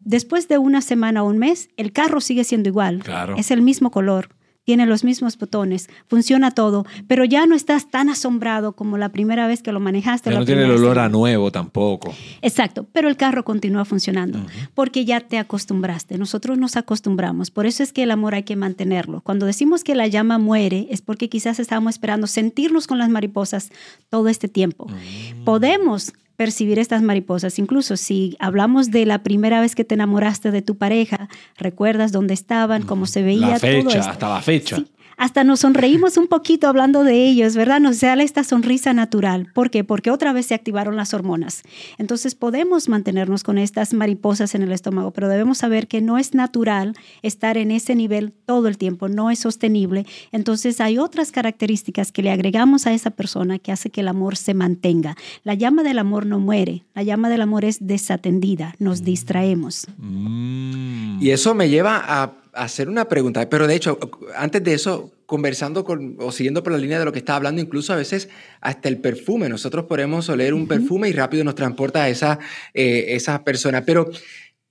después 0.06 0.48
de 0.48 0.56
una 0.56 0.80
semana 0.80 1.22
o 1.22 1.28
un 1.28 1.36
mes, 1.36 1.68
el 1.76 1.92
carro 1.92 2.22
sigue 2.22 2.44
siendo 2.44 2.70
igual. 2.70 3.02
Es 3.36 3.50
el 3.50 3.60
mismo 3.60 3.90
color, 3.90 4.30
tiene 4.66 4.84
los 4.86 5.04
mismos 5.04 5.38
botones, 5.38 5.88
funciona 6.08 6.50
todo, 6.50 6.86
pero 7.06 7.24
ya 7.24 7.46
no 7.46 7.54
estás 7.54 7.88
tan 7.88 8.08
asombrado 8.08 8.72
como 8.72 8.98
la 8.98 9.10
primera 9.10 9.46
vez 9.46 9.62
que 9.62 9.70
lo 9.70 9.78
manejaste. 9.78 10.30
no 10.30 10.44
tiene 10.44 10.64
el 10.64 10.72
olor 10.72 10.98
a 10.98 11.08
nuevo 11.08 11.52
tampoco. 11.52 12.12
Exacto, 12.42 12.84
pero 12.92 13.08
el 13.08 13.16
carro 13.16 13.44
continúa 13.44 13.84
funcionando 13.84 14.40
porque 14.74 15.04
ya 15.04 15.20
te 15.20 15.38
acostumbraste. 15.38 16.18
Nosotros 16.18 16.58
nos 16.58 16.76
acostumbramos, 16.76 17.50
por 17.50 17.66
eso 17.66 17.82
es 17.82 17.92
que 17.92 18.02
el 18.02 18.10
amor 18.10 18.34
hay 18.34 18.42
que 18.42 18.56
mantenerlo. 18.56 19.20
Cuando 19.20 19.46
decimos 19.46 19.84
que 19.84 19.94
la 19.94 20.08
llama 20.08 20.38
muere 20.38 20.88
es 20.90 21.00
porque 21.00 21.28
quizás 21.28 21.60
estábamos 21.60 21.94
esperando 21.94 22.26
sentirnos 22.26 22.88
con 22.88 22.98
las 22.98 23.08
mariposas 23.08 23.70
todo 24.08 24.28
este 24.28 24.48
tiempo. 24.48 24.88
Mm. 24.88 25.44
Podemos 25.44 26.12
percibir 26.36 26.78
estas 26.78 27.02
mariposas. 27.02 27.58
Incluso 27.58 27.96
si 27.96 28.36
hablamos 28.38 28.90
de 28.90 29.06
la 29.06 29.22
primera 29.22 29.60
vez 29.60 29.74
que 29.74 29.84
te 29.84 29.94
enamoraste 29.94 30.50
de 30.50 30.62
tu 30.62 30.76
pareja, 30.76 31.28
recuerdas 31.56 32.12
dónde 32.12 32.34
estaban, 32.34 32.82
cómo 32.82 33.06
se 33.06 33.22
veía. 33.22 33.48
La 33.48 33.58
fecha, 33.58 34.10
hasta 34.10 34.28
la 34.28 34.42
fecha 34.42 34.82
hasta 35.16 35.44
nos 35.44 35.60
sonreímos 35.60 36.16
un 36.16 36.26
poquito 36.26 36.68
hablando 36.68 37.02
de 37.02 37.26
ellos, 37.26 37.56
¿verdad? 37.56 37.80
Nos 37.80 37.98
sale 37.98 38.22
esta 38.22 38.44
sonrisa 38.44 38.92
natural. 38.92 39.50
¿Por 39.54 39.70
qué? 39.70 39.84
Porque 39.84 40.10
otra 40.10 40.32
vez 40.32 40.46
se 40.46 40.54
activaron 40.54 40.96
las 40.96 41.14
hormonas. 41.14 41.62
Entonces 41.98 42.34
podemos 42.34 42.88
mantenernos 42.88 43.42
con 43.42 43.58
estas 43.58 43.94
mariposas 43.94 44.54
en 44.54 44.62
el 44.62 44.72
estómago, 44.72 45.12
pero 45.12 45.28
debemos 45.28 45.58
saber 45.58 45.88
que 45.88 46.00
no 46.00 46.18
es 46.18 46.34
natural 46.34 46.94
estar 47.22 47.56
en 47.56 47.70
ese 47.70 47.94
nivel 47.94 48.32
todo 48.44 48.68
el 48.68 48.78
tiempo, 48.78 49.08
no 49.08 49.30
es 49.30 49.38
sostenible. 49.38 50.06
Entonces 50.32 50.80
hay 50.80 50.98
otras 50.98 51.32
características 51.32 52.12
que 52.12 52.22
le 52.22 52.30
agregamos 52.30 52.86
a 52.86 52.92
esa 52.92 53.10
persona 53.10 53.58
que 53.58 53.72
hace 53.72 53.90
que 53.90 54.02
el 54.02 54.08
amor 54.08 54.36
se 54.36 54.54
mantenga. 54.54 55.16
La 55.44 55.54
llama 55.54 55.82
del 55.82 55.98
amor 55.98 56.26
no 56.26 56.38
muere, 56.38 56.84
la 56.94 57.02
llama 57.02 57.30
del 57.30 57.40
amor 57.40 57.64
es 57.64 57.78
desatendida, 57.86 58.74
nos 58.78 59.02
distraemos. 59.02 59.86
Mm. 59.98 61.22
Y 61.22 61.30
eso 61.30 61.54
me 61.54 61.68
lleva 61.68 62.02
a 62.06 62.45
hacer 62.56 62.88
una 62.88 63.08
pregunta, 63.08 63.48
pero 63.48 63.66
de 63.66 63.74
hecho, 63.74 63.98
antes 64.34 64.62
de 64.64 64.74
eso, 64.74 65.12
conversando 65.26 65.84
con, 65.84 66.16
o 66.18 66.32
siguiendo 66.32 66.62
por 66.62 66.72
la 66.72 66.78
línea 66.78 66.98
de 66.98 67.04
lo 67.04 67.12
que 67.12 67.18
está 67.18 67.36
hablando, 67.36 67.60
incluso 67.60 67.92
a 67.92 67.96
veces 67.96 68.28
hasta 68.60 68.88
el 68.88 68.98
perfume, 68.98 69.48
nosotros 69.48 69.84
podemos 69.84 70.28
oler 70.28 70.54
un 70.54 70.66
perfume 70.66 71.08
y 71.08 71.12
rápido 71.12 71.44
nos 71.44 71.54
transporta 71.54 72.04
a 72.04 72.08
esa, 72.08 72.38
eh, 72.74 73.06
esa 73.08 73.44
persona. 73.44 73.84
Pero, 73.84 74.10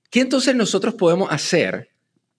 ¿qué 0.10 0.22
entonces 0.22 0.56
nosotros 0.56 0.96
podemos 0.96 1.32
hacer 1.32 1.90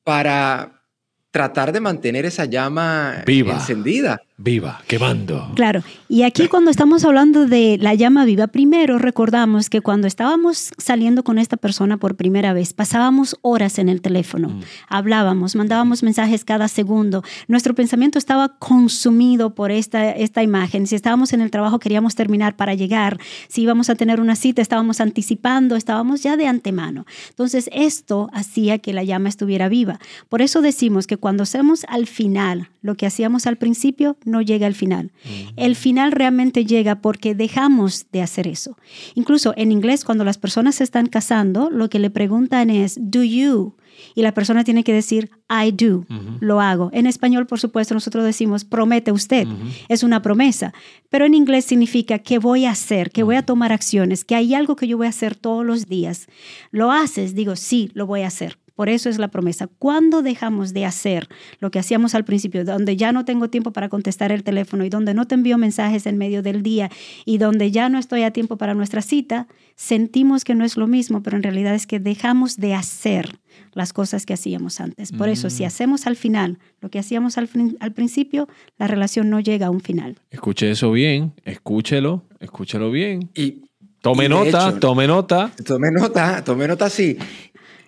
para 0.03 0.83
tratar 1.31 1.73
de 1.73 1.81
mantener 1.81 2.25
esa 2.25 2.47
llama 2.47 3.23
encendida? 3.27 4.23
Viva, 4.39 4.83
quemando. 4.87 5.51
Claro, 5.55 5.83
y 6.11 6.23
aquí 6.23 6.47
cuando 6.49 6.71
estamos 6.71 7.07
hablando 7.07 7.47
de 7.47 7.79
la 7.81 7.95
llama 7.95 8.27
viva, 8.27 8.49
primero 8.49 8.99
recordamos 8.99 9.71
que 9.71 9.81
cuando 9.81 10.07
estábamos 10.07 10.73
saliendo 10.77 11.25
con 11.25 11.39
esta 11.39 11.57
persona 11.57 11.97
por 11.97 12.17
primera 12.17 12.53
vez, 12.53 12.75
pasábamos 12.75 13.39
horas 13.41 13.79
en 13.79 13.89
el 13.89 14.03
teléfono, 14.03 14.51
mm. 14.51 14.61
hablábamos, 14.89 15.57
mandábamos 15.57 16.03
mensajes 16.03 16.45
cada 16.45 16.69
segundo, 16.69 17.25
nuestro 17.49 17.75
pensamiento 17.75 18.19
estaba 18.19 18.59
consumido 18.59 19.55
por 19.55 19.71
esta, 19.71 20.11
esta 20.11 20.43
imagen, 20.43 20.87
si 20.87 20.97
estábamos 20.97 21.33
en 21.33 21.41
el 21.41 21.51
trabajo 21.51 21.79
queríamos 21.79 22.15
terminar 22.15 22.57
para 22.57 22.75
llegar, 22.75 23.19
si 23.49 23.63
íbamos 23.63 23.89
a 23.89 23.95
tener 23.95 24.21
una 24.21 24.37
cita 24.37 24.61
estábamos 24.61 25.01
anticipando, 25.01 25.77
estábamos 25.77 26.23
ya 26.23 26.37
de 26.37 26.47
antemano. 26.47 27.07
Entonces 27.31 27.71
esto 27.73 28.29
hacía 28.35 28.81
que 28.81 28.93
la 28.93 29.03
llama 29.03 29.31
estuviera 29.31 29.71
viva. 29.71 29.99
Por 30.29 30.43
eso 30.43 30.61
decimos 30.61 31.07
que 31.07 31.17
cuando 31.17 31.45
hacemos 31.45 31.87
al 31.89 32.07
final 32.07 32.69
lo 32.83 32.97
que 32.97 33.07
hacíamos 33.07 33.47
al 33.47 33.57
principio, 33.57 34.17
no 34.27 34.43
llega 34.43 34.67
al 34.67 34.75
final. 34.75 35.13
El 35.57 35.77
final 35.77 36.13
realmente 36.13 36.65
llega 36.65 37.01
porque 37.01 37.35
dejamos 37.35 38.07
de 38.13 38.23
hacer 38.23 38.47
eso. 38.47 38.77
Incluso 39.15 39.55
en 39.57 39.73
inglés, 39.73 40.05
cuando 40.05 40.25
las 40.25 40.39
personas 40.39 40.77
se 40.77 40.85
están 40.85 41.07
casando, 41.07 41.71
lo 41.71 41.89
que 41.89 41.99
le 41.99 42.11
preguntan 42.11 42.71
es, 42.71 42.99
¿do 43.01 43.23
you? 43.23 43.75
Y 44.15 44.23
la 44.23 44.35
persona 44.35 44.65
tiene 44.65 44.85
que 44.85 44.93
decir, 44.93 45.31
I 45.49 45.73
do, 45.73 46.05
lo 46.41 46.61
hago. 46.61 46.91
En 46.93 47.07
español, 47.07 47.47
por 47.47 47.61
supuesto, 47.61 47.95
nosotros 47.95 48.25
decimos, 48.25 48.65
promete 48.65 49.13
usted, 49.13 49.47
es 49.89 50.03
una 50.03 50.23
promesa. 50.23 50.75
Pero 51.09 51.25
en 51.25 51.35
inglés 51.35 51.65
significa 51.65 52.19
que 52.19 52.39
voy 52.39 52.67
a 52.67 52.73
hacer, 52.73 53.11
que 53.11 53.23
voy 53.23 53.37
a 53.37 53.43
tomar 53.43 53.73
acciones, 53.73 54.25
que 54.25 54.35
hay 54.35 54.55
algo 54.55 54.77
que 54.77 54.87
yo 54.87 54.97
voy 54.97 55.07
a 55.07 55.11
hacer 55.11 55.35
todos 55.35 55.65
los 55.65 55.87
días. 55.87 56.27
¿Lo 56.71 56.93
haces? 56.93 57.35
Digo, 57.35 57.57
sí, 57.57 57.91
lo 57.95 58.07
voy 58.07 58.23
a 58.23 58.27
hacer 58.27 58.59
Por 58.77 58.89
eso 58.89 59.09
es 59.09 59.19
la 59.19 59.29
promesa. 59.29 59.69
Cuando 59.79 60.23
dejamos 60.23 60.73
de 60.73 60.85
hacer 60.85 61.29
lo 61.59 61.71
que 61.71 61.79
hacíamos 61.79 62.15
al 62.15 62.25
principio, 62.25 62.65
donde 62.65 62.97
ya 62.97 63.11
no 63.11 63.25
tengo 63.25 63.49
tiempo 63.49 63.73
para 63.73 63.89
contestar 63.89 64.31
el 64.31 64.45
teléfono 64.45 64.85
y 64.85 64.91
donde 64.91 65.15
no 65.15 65.27
te 65.27 65.35
envío 65.35 65.59
mensajes 65.59 66.07
en 66.07 66.19
medio 66.19 66.43
del 66.43 66.63
día 66.63 66.91
y 67.25 67.39
donde 67.39 67.71
ya 67.71 67.89
no 67.89 67.99
estoy 67.99 68.23
a 68.23 68.31
tiempo 68.31 68.57
para 68.59 68.75
nuestra 68.75 69.03
cita, 69.03 69.49
sentimos 69.75 70.45
que 70.45 70.55
no 70.55 70.65
es 70.65 70.77
lo 70.77 70.87
mismo, 70.87 71.23
pero 71.23 71.37
en 71.37 71.43
realidad 71.43 71.75
es 71.75 71.87
que 71.87 71.99
dejamos 71.99 72.59
de 72.59 72.75
hacer 72.75 73.39
las 73.73 73.93
cosas 73.93 74.27
que 74.27 74.35
hacíamos 74.35 74.81
antes. 74.81 75.13
Por 75.13 75.29
eso, 75.29 75.51
si 75.51 75.63
mm. 75.63 75.67
hacemos 75.67 76.07
al 76.07 76.17
final 76.17 76.59
lo 76.81 76.91
que 76.91 76.99
hacíamos 76.99 77.39
al, 77.39 77.49
al, 77.81 77.93
principio, 77.93 78.49
la 78.79 78.87
relación 78.87 79.31
no 79.31 79.41
llega 79.41 79.67
a 79.67 79.71
un 79.71 79.81
final. 79.81 80.17
Escuche 80.31 80.71
eso 80.71 80.93
bien, 80.93 81.33
escúchelo, 81.45 82.25
escúchelo 82.41 82.91
bien. 82.91 83.31
Y, 83.35 83.63
tome 84.01 84.29
nota, 84.29 84.79
tome 84.79 85.07
nota. 85.07 85.51
Tome 85.65 85.89
nota, 85.91 86.45
tome 86.45 86.69
nota, 86.69 86.89
sí. 86.89 87.17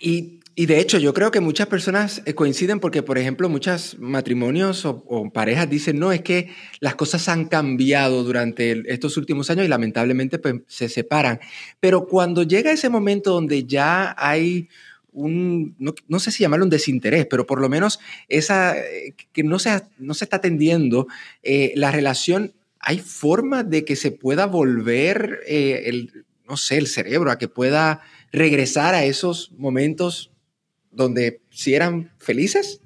Y 0.01 0.38
y 0.59 0.67
de 0.67 0.81
hecho, 0.81 0.99
yo 0.99 1.15
creo 1.15 1.31
que 1.31 1.39
muchas 1.39 1.69
personas 1.69 2.21
eh, 2.27 2.35
coinciden 2.35 2.81
porque, 2.81 3.05
por 3.05 3.17
ejemplo, 3.17 3.49
muchos 3.49 3.97
matrimonios 4.01 4.85
o, 4.85 5.31
parejas 5.33 5.71
dicen, 5.71 6.01
no, 6.01 6.11
es 6.11 6.23
que 6.23 6.51
las 6.81 6.97
cosas 6.97 7.29
han 7.29 7.45
cambiado 7.45 8.25
durante 8.25 8.83
estos 8.93 9.17
últimos 9.17 9.51
años 9.51 9.67
y 9.67 9.69
lamentablemente 9.69 10.41
pues, 10.41 10.57
se 10.67 10.89
separan. 10.89 11.39
Pero 11.79 12.09
cuando 12.09 12.43
llega 12.43 12.73
ese 12.73 12.89
momento 12.89 13.31
donde 13.31 13.67
ya 13.67 14.17
hay 14.19 14.69
un, 15.13 15.77
no, 15.79 16.19
sé 16.19 16.33
si 16.33 16.43
llamarlo 16.43 16.65
un 16.65 16.71
desinterés, 16.71 17.29
pero 17.31 17.47
por 17.47 17.61
lo 17.61 17.69
menos 17.69 18.01
esa, 18.27 18.77
eh, 18.77 19.15
que 19.33 19.45
no 19.45 19.61
se, 19.61 19.81
no 19.99 20.13
se 20.13 20.25
está 20.25 20.39
atendiendo 20.39 21.07
eh, 21.45 21.73
la 21.77 21.93
relación, 21.93 22.53
¿hay 22.81 22.99
forma 22.99 23.63
de 23.63 23.85
que 23.85 23.95
se 23.95 24.11
pueda 24.11 24.47
volver 24.47 25.39
el, 25.47 26.25
no 26.49 26.57
sé, 26.57 26.79
el 26.79 26.89
cerebro, 26.89 27.31
a 27.31 27.39
que 27.39 27.47
pueda 27.47 28.01
regresar 28.33 28.97
a 28.97 29.05
esos 29.05 29.53
momentos 29.57 30.33
donde 30.99 31.41
si 31.49 31.75
eran 31.75 32.11
felices? 32.19 32.81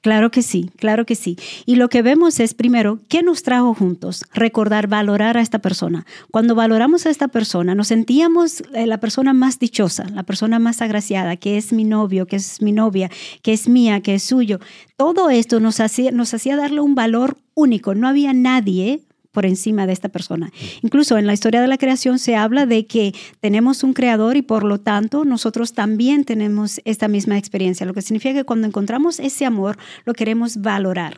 Claro 0.00 0.30
que 0.30 0.40
sí, 0.40 0.70
claro 0.76 1.04
que 1.04 1.14
sí. 1.14 1.36
Y 1.66 1.76
lo 1.76 1.90
que 1.90 2.00
vemos 2.00 2.40
es, 2.40 2.54
primero, 2.54 3.00
¿qué 3.08 3.22
nos 3.22 3.42
trajo 3.42 3.74
juntos? 3.74 4.24
Recordar, 4.32 4.86
valorar 4.86 5.36
a 5.36 5.42
esta 5.42 5.58
persona. 5.58 6.06
Cuando 6.30 6.54
valoramos 6.54 7.04
a 7.04 7.10
esta 7.10 7.28
persona, 7.28 7.74
nos 7.74 7.88
sentíamos 7.88 8.62
eh, 8.72 8.86
la 8.86 9.00
persona 9.00 9.34
más 9.34 9.58
dichosa, 9.58 10.08
la 10.08 10.22
persona 10.22 10.58
más 10.58 10.80
agraciada, 10.80 11.36
que 11.36 11.58
es 11.58 11.74
mi 11.74 11.84
novio, 11.84 12.26
que 12.26 12.36
es 12.36 12.62
mi 12.62 12.72
novia, 12.72 13.10
que 13.42 13.52
es 13.52 13.68
mía, 13.68 14.00
que 14.00 14.14
es 14.14 14.22
suyo. 14.22 14.60
Todo 14.96 15.28
esto 15.28 15.60
nos 15.60 15.80
hacía, 15.80 16.12
nos 16.12 16.32
hacía 16.32 16.56
darle 16.56 16.80
un 16.80 16.94
valor 16.94 17.36
único. 17.54 17.94
No 17.94 18.08
había 18.08 18.32
nadie 18.32 19.02
por 19.38 19.46
encima 19.46 19.86
de 19.86 19.92
esta 19.92 20.08
persona. 20.08 20.50
Incluso 20.82 21.16
en 21.16 21.28
la 21.28 21.32
historia 21.32 21.60
de 21.60 21.68
la 21.68 21.78
creación 21.78 22.18
se 22.18 22.34
habla 22.34 22.66
de 22.66 22.86
que 22.86 23.14
tenemos 23.38 23.84
un 23.84 23.92
creador 23.92 24.36
y 24.36 24.42
por 24.42 24.64
lo 24.64 24.80
tanto 24.80 25.24
nosotros 25.24 25.74
también 25.74 26.24
tenemos 26.24 26.80
esta 26.84 27.06
misma 27.06 27.38
experiencia, 27.38 27.86
lo 27.86 27.94
que 27.94 28.02
significa 28.02 28.34
que 28.34 28.42
cuando 28.42 28.66
encontramos 28.66 29.20
ese 29.20 29.46
amor 29.46 29.78
lo 30.04 30.12
queremos 30.12 30.60
valorar. 30.60 31.16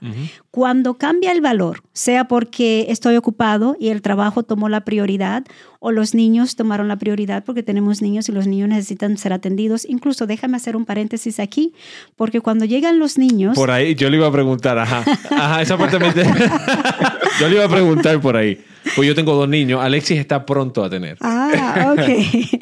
Cuando 0.51 0.99
cambia 0.99 1.33
el 1.33 1.41
valor, 1.41 1.83
sea 1.95 2.29
porque 2.29 2.85
estoy 2.91 3.17
ocupado 3.17 3.75
y 3.81 3.89
el 3.89 4.03
trabajo 4.03 4.43
tomó 4.43 4.69
la 4.69 4.83
prioridad 4.83 5.47
o 5.81 5.91
los 5.91 6.15
niños 6.15 6.57
tomaron 6.57 6.89
la 6.89 6.97
prioridad 6.97 7.43
porque 7.45 7.63
tenemos 7.63 8.03
niños 8.03 8.29
y 8.29 8.33
los 8.33 8.47
niños 8.47 8.69
necesitan 8.69 9.17
ser 9.17 9.33
atendidos. 9.33 9.87
Incluso 9.89 10.27
déjame 10.27 10.57
hacer 10.57 10.77
un 10.77 10.85
paréntesis 10.85 11.41
aquí, 11.41 11.73
porque 12.17 12.41
cuando 12.41 12.67
llegan 12.67 12.99
los 12.99 13.19
niños... 13.19 13.57
Por 13.57 13.71
ahí, 13.71 13.95
yo 13.95 14.11
le 14.11 14.19
iba 14.19 14.27
a 14.29 14.33
preguntar, 14.33 14.79
ajá, 14.79 15.05
ajá, 15.31 15.63
esa 15.63 15.77
parte 15.77 15.99
me... 15.99 16.13
yo 17.41 17.49
le 17.49 17.57
iba 17.57 17.65
a 17.65 17.69
preguntar 17.69 18.21
por 18.21 18.37
ahí. 18.37 18.61
Pues 18.95 19.09
yo 19.09 19.15
tengo 19.15 19.35
dos 19.35 19.49
niños, 19.49 19.81
Alexis 19.83 20.19
está 20.19 20.45
pronto 20.47 20.85
a 20.85 20.91
tener. 20.91 21.17
Ah, 21.21 21.95
ok. 21.97 22.61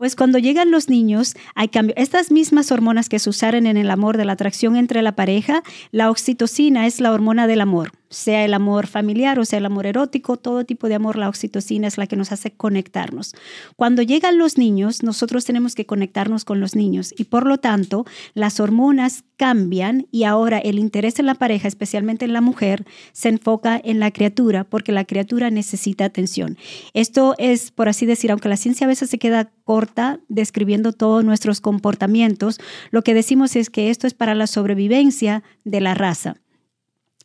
Pues 0.00 0.16
cuando 0.16 0.38
llegan 0.38 0.70
los 0.70 0.88
niños 0.88 1.34
hay 1.54 1.68
cambio. 1.68 1.94
Estas 1.98 2.30
mismas 2.30 2.72
hormonas 2.72 3.10
que 3.10 3.18
se 3.18 3.28
usaron 3.28 3.66
en 3.66 3.76
el 3.76 3.90
amor 3.90 4.16
de 4.16 4.24
la 4.24 4.32
atracción 4.32 4.76
entre 4.76 5.02
la 5.02 5.14
pareja, 5.14 5.62
la 5.90 6.08
oxitocina 6.08 6.86
es 6.86 7.02
la 7.02 7.12
hormona 7.12 7.46
del 7.46 7.60
amor, 7.60 7.92
sea 8.08 8.46
el 8.46 8.54
amor 8.54 8.86
familiar 8.86 9.38
o 9.38 9.44
sea 9.44 9.58
el 9.58 9.66
amor 9.66 9.84
erótico, 9.84 10.38
todo 10.38 10.64
tipo 10.64 10.88
de 10.88 10.94
amor, 10.94 11.16
la 11.16 11.28
oxitocina 11.28 11.86
es 11.86 11.98
la 11.98 12.06
que 12.06 12.16
nos 12.16 12.32
hace 12.32 12.50
conectarnos. 12.50 13.34
Cuando 13.76 14.00
llegan 14.00 14.38
los 14.38 14.56
niños, 14.56 15.02
nosotros 15.02 15.44
tenemos 15.44 15.74
que 15.74 15.84
conectarnos 15.84 16.46
con 16.46 16.60
los 16.60 16.74
niños 16.74 17.12
y 17.18 17.24
por 17.24 17.46
lo 17.46 17.58
tanto 17.58 18.06
las 18.32 18.58
hormonas 18.58 19.24
cambian 19.36 20.06
y 20.10 20.24
ahora 20.24 20.58
el 20.58 20.78
interés 20.78 21.18
en 21.18 21.26
la 21.26 21.34
pareja, 21.34 21.68
especialmente 21.68 22.24
en 22.24 22.32
la 22.32 22.40
mujer, 22.40 22.86
se 23.12 23.28
enfoca 23.28 23.80
en 23.82 24.00
la 24.00 24.10
criatura 24.10 24.64
porque 24.64 24.92
la 24.92 25.04
criatura 25.04 25.50
necesita 25.50 26.04
atención. 26.04 26.58
Esto 26.94 27.34
es, 27.38 27.70
por 27.70 27.88
así 27.88 28.06
decir, 28.06 28.30
aunque 28.30 28.48
la 28.48 28.56
ciencia 28.56 28.86
a 28.86 28.88
veces 28.88 29.08
se 29.10 29.18
queda 29.18 29.50
corta 29.70 30.18
describiendo 30.26 30.92
todos 30.92 31.24
nuestros 31.24 31.60
comportamientos, 31.60 32.58
lo 32.90 33.02
que 33.02 33.14
decimos 33.14 33.54
es 33.54 33.70
que 33.70 33.90
esto 33.90 34.08
es 34.08 34.14
para 34.14 34.34
la 34.34 34.48
sobrevivencia 34.48 35.44
de 35.62 35.80
la 35.80 35.94
raza. 35.94 36.34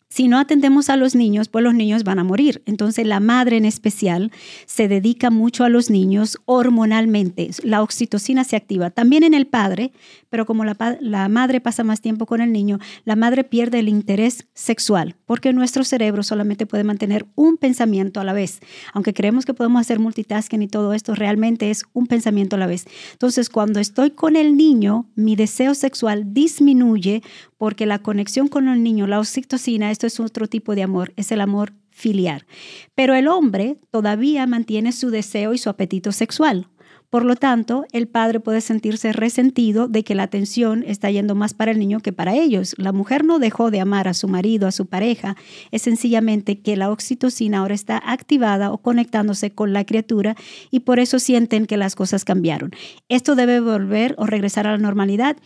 Si 0.08 0.28
no 0.28 0.38
atendemos 0.38 0.90
a 0.90 0.98
los 0.98 1.16
niños, 1.16 1.50
pues 1.50 1.64
los 1.64 1.74
niños 1.74 2.04
van 2.04 2.20
a 2.20 2.24
morir. 2.24 2.62
Entonces 2.66 3.06
la 3.08 3.20
madre 3.20 3.58
en 3.58 3.66
especial 3.66 4.32
se 4.66 4.88
dedica 4.88 5.32
mucho 5.32 5.64
a 5.64 5.70
los 5.70 5.90
niños 5.90 6.38
hormonalmente. 6.46 7.50
La 7.64 7.82
oxitocina 7.82 8.44
se 8.44 8.56
activa 8.56 8.92
también 8.92 9.24
en 9.24 9.34
el 9.34 9.48
padre, 9.48 9.92
pero 10.30 10.46
como 10.46 10.64
la, 10.64 11.30
madre 11.30 11.60
pasa 11.60 11.84
más 11.84 12.02
tiempo 12.02 12.26
con 12.26 12.40
el 12.40 12.52
niño, 12.52 12.80
la 13.04 13.16
madre 13.16 13.44
pierde 13.44 13.80
el 13.80 13.90
interés 13.90 14.48
sexual, 14.54 15.16
porque 15.26 15.54
nuestro 15.54 15.84
cerebro 15.84 16.24
solamente 16.24 16.66
puede 16.66 16.84
mantener 16.84 17.26
un 17.36 17.58
pensamiento 17.58 18.20
a 18.20 18.24
la 18.24 18.34
vez. 18.34 18.60
Aunque 18.94 19.14
creemos 19.14 19.46
que 19.46 19.54
podemos 19.54 19.82
hacer 19.82 20.00
multitasking 20.00 20.62
y 20.62 20.68
todo 20.68 20.94
esto, 20.94 21.16
realmente 21.16 21.72
es 21.72 21.84
un 21.94 22.08
pensamiento 22.08 22.58
a 22.58 22.60
la 22.60 22.68
vez. 22.68 22.86
Entonces, 23.14 23.50
cuando 23.50 23.80
estoy 23.80 24.12
con 24.12 24.36
el 24.36 24.56
niño, 24.56 25.10
mi 25.16 25.36
deseo 25.36 25.74
sexual 25.74 26.34
disminuye 26.34 27.24
porque 27.58 27.86
la 27.86 28.00
conexión 28.00 28.48
con 28.48 28.68
el 28.68 28.84
niño, 28.84 29.08
la 29.08 29.20
oxitocina, 29.20 29.92
esto 29.92 30.08
es 30.08 30.20
otro 30.20 30.48
tipo 30.48 30.76
de 30.76 30.84
amor, 30.84 31.14
es 31.16 31.32
el 31.32 31.42
amor 31.42 31.74
filial. 31.90 32.46
Pero 32.94 33.14
el 33.14 33.28
hombre 33.28 33.78
todavía 33.92 34.46
mantiene 34.48 34.92
su 34.92 35.10
deseo 35.10 35.54
y 35.54 35.58
su 35.58 35.70
apetito 35.70 36.12
sexual. 36.12 36.68
Por 37.10 37.24
lo 37.24 37.38
tanto, 37.38 37.86
el 37.94 38.10
padre 38.10 38.42
puede 38.42 38.60
sentirse 38.60 39.14
resentido 39.14 39.88
de 39.88 40.04
que 40.04 40.16
la 40.16 40.24
atención 40.24 40.84
está 40.86 41.10
yendo 41.10 41.34
más 41.34 41.54
para 41.54 41.72
el 41.72 41.80
niño 41.80 42.02
que 42.02 42.12
para 42.12 42.36
ellos. 42.36 42.76
La 42.78 42.92
mujer 42.92 43.24
no 43.24 43.40
dejó 43.40 43.72
de 43.72 43.80
amar 43.80 44.10
a 44.10 44.14
su 44.14 44.28
marido, 44.28 44.68
a 44.68 44.72
su 44.72 44.88
pareja, 44.88 45.38
es 45.72 45.84
sencillamente 45.84 46.60
que 46.60 46.76
la 46.76 46.92
oxitocina 46.92 47.60
ahora 47.60 47.74
está 47.74 48.02
activada 48.06 48.72
o 48.72 48.80
conectándose 48.80 49.52
con 49.52 49.72
la 49.72 49.86
criatura 49.86 50.36
y 50.72 50.82
por 50.82 51.00
eso 51.00 51.20
sienten 51.20 51.68
que 51.68 51.78
las 51.78 51.96
cosas 51.96 52.26
cambiaron. 52.26 52.72
Esto 53.08 53.36
debe 53.36 53.62
volver 53.62 54.16
o 54.18 54.26
regresar 54.26 54.68
a 54.68 54.72
la 54.72 54.78
normalidad 54.78 55.38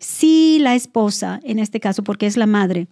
si 0.00 0.58
la 0.60 0.74
esposa, 0.74 1.40
en 1.42 1.58
este 1.58 1.80
caso 1.80 2.04
porque 2.04 2.26
es 2.26 2.36
la 2.36 2.46
madre, 2.46 2.88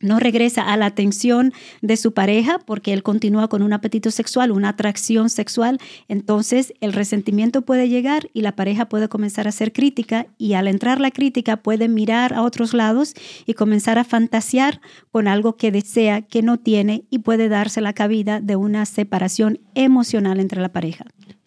no 0.00 0.20
regresa 0.20 0.72
a 0.72 0.76
la 0.76 0.86
atención 0.86 1.52
de 1.82 1.96
su 1.96 2.12
pareja 2.12 2.60
porque 2.64 2.92
él 2.92 3.02
continúa 3.02 3.48
con 3.48 3.62
un 3.62 3.72
apetito 3.72 4.10
sexual, 4.10 4.52
una 4.52 4.70
atracción 4.70 5.30
sexual, 5.30 5.78
entonces 6.08 6.72
el 6.80 6.92
resentimiento 6.92 7.62
puede 7.62 7.88
llegar 7.88 8.30
y 8.32 8.42
la 8.42 8.54
pareja 8.54 8.88
puede 8.88 9.08
comenzar 9.08 9.46
a 9.46 9.50
hacer 9.50 9.72
crítica 9.72 10.26
y 10.38 10.52
al 10.52 10.68
entrar 10.68 11.00
la 11.00 11.10
crítica 11.10 11.58
puede 11.58 11.88
mirar 11.88 12.32
a 12.32 12.42
otros 12.42 12.74
lados 12.74 13.14
y 13.46 13.54
comenzar 13.54 13.98
a 13.98 14.04
fantasear 14.04 14.80
con 15.10 15.28
algo 15.28 15.56
que 15.56 15.72
desea, 15.72 16.22
que 16.22 16.42
no 16.42 16.58
tiene 16.58 17.04
y 17.10 17.18
puede 17.18 17.48
darse 17.48 17.80
la 17.80 17.92
cabida 17.92 18.40
de 18.40 18.56
una 18.56 18.86
separación 18.86 19.60
emocional 19.74 20.40
entre 20.40 20.60
la 20.60 20.72
pareja. 20.72 21.06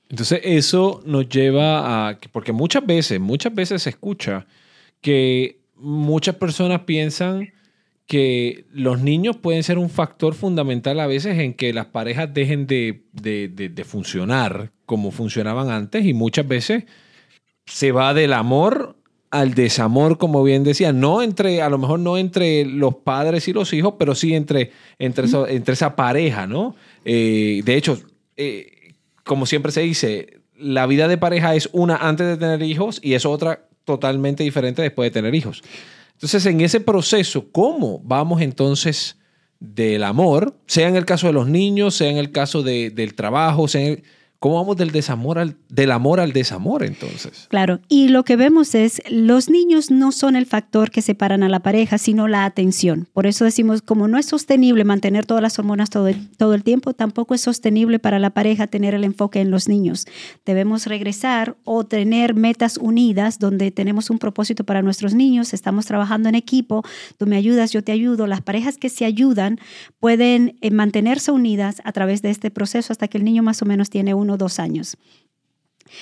Entonces 0.10 0.42
eso 0.44 1.02
nos 1.06 1.30
lleva 1.30 2.10
a, 2.10 2.20
porque 2.34 2.52
muchas 2.52 2.86
veces, 2.86 3.18
muchas 3.18 3.56
veces 3.56 3.84
se 3.84 3.92
escucha, 3.92 4.46
que 5.02 5.60
muchas 5.76 6.36
personas 6.36 6.82
piensan 6.82 7.50
que 8.06 8.66
los 8.74 9.00
niños 9.00 9.38
pueden 9.38 9.64
ser 9.64 9.78
un 9.78 9.90
factor 9.90 10.34
fundamental 10.34 11.00
a 11.00 11.08
veces 11.08 11.40
en 11.40 11.54
que 11.54 11.74
las 11.74 11.86
parejas 11.88 12.34
dejen 12.34 12.68
de, 12.68 13.84
funcionar 13.86 14.72
como 14.86 15.12
funcionaban 15.12 15.70
antes 15.70 16.06
y 16.06 16.14
muchas 16.14 16.48
veces 16.48 16.84
se 17.66 17.92
va 17.92 18.14
del 18.14 18.34
amor 18.34 18.98
al 19.30 19.54
desamor, 19.54 20.18
como 20.18 20.44
bien 20.44 20.66
decía, 20.66 20.92
no 20.92 21.22
entre, 21.22 21.62
a 21.62 21.70
lo 21.70 21.78
mejor 21.78 22.02
no 22.02 22.18
entre 22.18 22.66
los 22.66 22.96
padres 22.96 23.48
y 23.48 23.54
los 23.54 23.72
hijos, 23.72 23.94
pero 23.98 24.14
sí 24.14 24.36
entre, 24.36 24.72
entre, 25.00 25.28
entre 25.48 25.74
esa 25.74 25.96
pareja, 25.96 26.48
¿no? 26.48 26.76
Eh, 27.06 27.62
de 27.64 27.76
hecho, 27.78 27.98
eh, 28.36 28.94
como 29.24 29.46
siempre 29.46 29.72
se 29.72 29.84
dice, 29.84 30.42
la 30.58 30.86
vida 30.86 31.08
de 31.08 31.18
pareja 31.18 31.56
es 31.56 31.70
una 31.72 31.96
antes 31.96 32.28
de 32.28 32.36
tener 32.36 32.62
hijos 32.62 33.00
y 33.02 33.14
es 33.14 33.26
otra 33.26 33.70
totalmente 33.86 34.44
diferente 34.44 34.82
después 34.82 35.08
de 35.08 35.12
tener 35.12 35.36
hijos. 35.36 35.64
Entonces, 36.14 36.46
en 36.46 36.62
ese 36.62 36.80
proceso, 36.80 37.52
¿cómo 37.52 38.00
vamos 38.04 38.42
entonces 38.42 39.18
del 39.60 40.04
amor, 40.04 40.58
sea 40.66 40.88
en 40.88 40.96
el 40.96 41.06
caso 41.06 41.28
de 41.28 41.34
los 41.34 41.48
niños, 41.48 41.96
sea 41.96 42.10
en 42.10 42.18
el 42.18 42.32
caso 42.32 42.64
del 42.64 43.14
trabajo, 43.14 43.68
sea 43.68 43.96
¿Cómo 44.42 44.56
vamos 44.56 44.76
del 44.76 44.90
desamor 44.90 45.38
al, 45.38 45.56
del 45.70 45.92
amor 45.92 46.20
al 46.20 46.34
desamor 46.34 46.84
entonces? 46.84 47.46
Claro, 47.52 47.80
y 47.88 48.08
lo 48.08 48.24
que 48.24 48.38
vemos 48.38 48.74
es, 48.74 49.00
los 49.08 49.52
niños 49.52 49.92
no 49.92 50.12
son 50.12 50.36
el 50.36 50.48
factor 50.48 50.90
que 50.90 51.04
separan 51.04 51.44
a 51.44 51.48
la 51.48 51.60
pareja, 51.60 52.00
sino 52.00 52.28
la 52.28 52.46
atención. 52.46 53.08
Por 53.14 53.28
eso 53.28 53.46
decimos, 53.46 53.84
como 53.84 54.08
no 54.08 54.18
es 54.18 54.26
sostenible 54.26 54.84
mantener 54.84 55.28
todas 55.28 55.44
las 55.44 55.60
hormonas 55.60 55.92
todo 55.92 56.10
todo 56.38 56.56
el 56.56 56.64
tiempo, 56.64 56.96
tampoco 56.96 57.36
es 57.36 57.42
sostenible 57.42 58.00
para 58.00 58.18
la 58.18 58.32
pareja 58.32 58.66
tener 58.66 58.96
el 58.96 59.04
enfoque 59.04 59.42
en 59.42 59.52
los 59.52 59.70
niños. 59.70 60.08
Debemos 60.44 60.88
regresar 60.88 61.56
o 61.64 61.84
tener 61.84 62.34
metas 62.34 62.78
unidas 62.78 63.38
donde 63.38 63.70
tenemos 63.70 64.10
un 64.10 64.18
propósito 64.18 64.64
para 64.64 64.82
nuestros 64.82 65.14
niños, 65.14 65.54
estamos 65.54 65.86
trabajando 65.86 66.30
en 66.30 66.34
equipo, 66.34 66.84
tú 67.20 67.28
me 67.28 67.36
ayudas, 67.36 67.74
yo 67.74 67.84
te 67.84 67.92
ayudo. 67.92 68.26
Las 68.26 68.42
parejas 68.42 68.80
que 68.80 68.90
se 68.90 69.06
ayudan 69.06 69.60
pueden 70.00 70.58
eh, 70.62 70.72
mantenerse 70.72 71.32
unidas 71.32 71.80
a 71.84 71.92
través 71.92 72.24
de 72.24 72.32
este 72.32 72.50
proceso 72.50 72.92
hasta 72.92 73.08
que 73.08 73.20
el 73.20 73.24
niño 73.24 73.44
más 73.44 73.62
o 73.62 73.66
menos 73.66 73.92
tiene 73.92 74.16
uno 74.16 74.31
dos 74.38 74.60
años. 74.60 74.98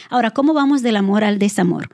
Ahora, 0.09 0.31
¿cómo 0.31 0.53
vamos 0.53 0.81
del 0.81 0.95
amor 0.95 1.23
al 1.23 1.39
desamor? 1.39 1.89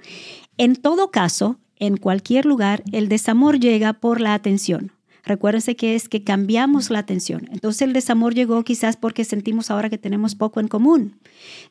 En 0.57 0.75
todo 0.75 1.11
caso, 1.11 1.59
en 1.77 1.97
cualquier 1.97 2.45
lugar, 2.45 2.83
el 2.91 3.09
desamor 3.09 3.59
llega 3.59 3.93
por 3.93 4.21
la 4.21 4.33
atención. 4.33 4.91
Recuérdense 5.25 5.75
que 5.75 5.95
es 5.95 6.07
que 6.07 6.23
cambiamos 6.23 6.91
la 6.91 6.99
atención. 6.99 7.49
Entonces 7.51 7.81
el 7.81 7.93
desamor 7.93 8.35
llegó 8.35 8.63
quizás 8.63 8.95
porque 8.95 9.25
sentimos 9.25 9.71
ahora 9.71 9.89
que 9.89 9.97
tenemos 9.97 10.35
poco 10.35 10.59
en 10.59 10.67
común. 10.67 11.19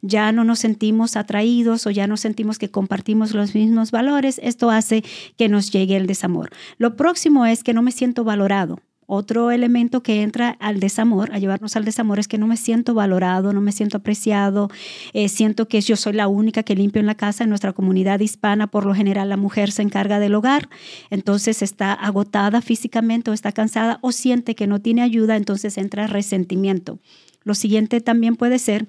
Ya 0.03 0.33
no 0.33 0.43
nos 0.43 0.59
sentimos 0.59 1.17
atraídos 1.17 1.87
o 1.87 1.91
ya 1.91 2.09
no 2.09 2.17
sentimos 2.17 2.59
que 2.59 2.71
compartimos 2.71 3.33
los 3.33 3.55
mismos 3.55 3.93
valores. 3.93 4.41
Esto 4.43 4.71
hace 4.71 5.05
que 5.37 5.49
nos 5.49 5.71
llegue 5.71 5.97
el 5.97 6.09
desamor. 6.09 6.51
Lo 6.79 6.97
próximo 6.97 7.47
es 7.47 7.63
que 7.63 7.75
no 7.75 7.83
me 7.83 7.93
siento 7.93 8.25
valorado. 8.25 8.81
Otro 9.15 9.53
elemento 9.53 10.03
que 10.03 10.23
entra 10.23 10.57
al 10.59 10.81
desamor, 10.81 11.33
a 11.33 11.39
llevarnos 11.39 11.77
al 11.77 11.85
desamor, 11.85 12.19
es 12.19 12.27
que 12.27 12.37
no 12.37 12.49
me 12.49 12.57
siento 12.57 12.95
valorado, 12.95 13.53
no 13.53 13.61
me 13.61 13.71
siento 13.71 13.99
apreciado, 13.99 14.71
eh, 15.13 15.29
siento 15.29 15.69
que 15.69 15.81
yo 15.81 15.95
soy 15.95 16.15
la 16.15 16.27
única 16.27 16.65
que 16.65 16.75
limpio 16.75 16.99
en 16.99 17.07
la 17.07 17.15
casa. 17.15 17.45
En 17.45 17.51
nuestra 17.51 17.73
comunidad 17.73 18.19
hispana, 18.19 18.67
por 18.67 18.87
lo 18.87 18.95
general, 18.95 19.29
la 19.29 19.37
mujer 19.37 19.71
se 19.71 19.83
encarga 19.83 20.19
del 20.19 20.35
hogar, 20.35 20.69
entonces 21.11 21.63
está 21.63 21.93
agotada 21.93 22.61
físicamente 22.61 23.31
o 23.31 23.35
está 23.35 23.53
cansada 23.53 23.99
o 24.01 24.11
siente 24.11 24.57
que 24.57 24.67
no 24.67 24.81
tiene 24.81 25.03
ayuda, 25.03 25.37
entonces 25.37 25.79
entra 25.79 26.09
resentimiento. 26.09 26.99
Lo 27.45 27.55
siguiente 27.55 28.01
también 28.01 28.35
puede 28.35 28.59
ser 28.59 28.89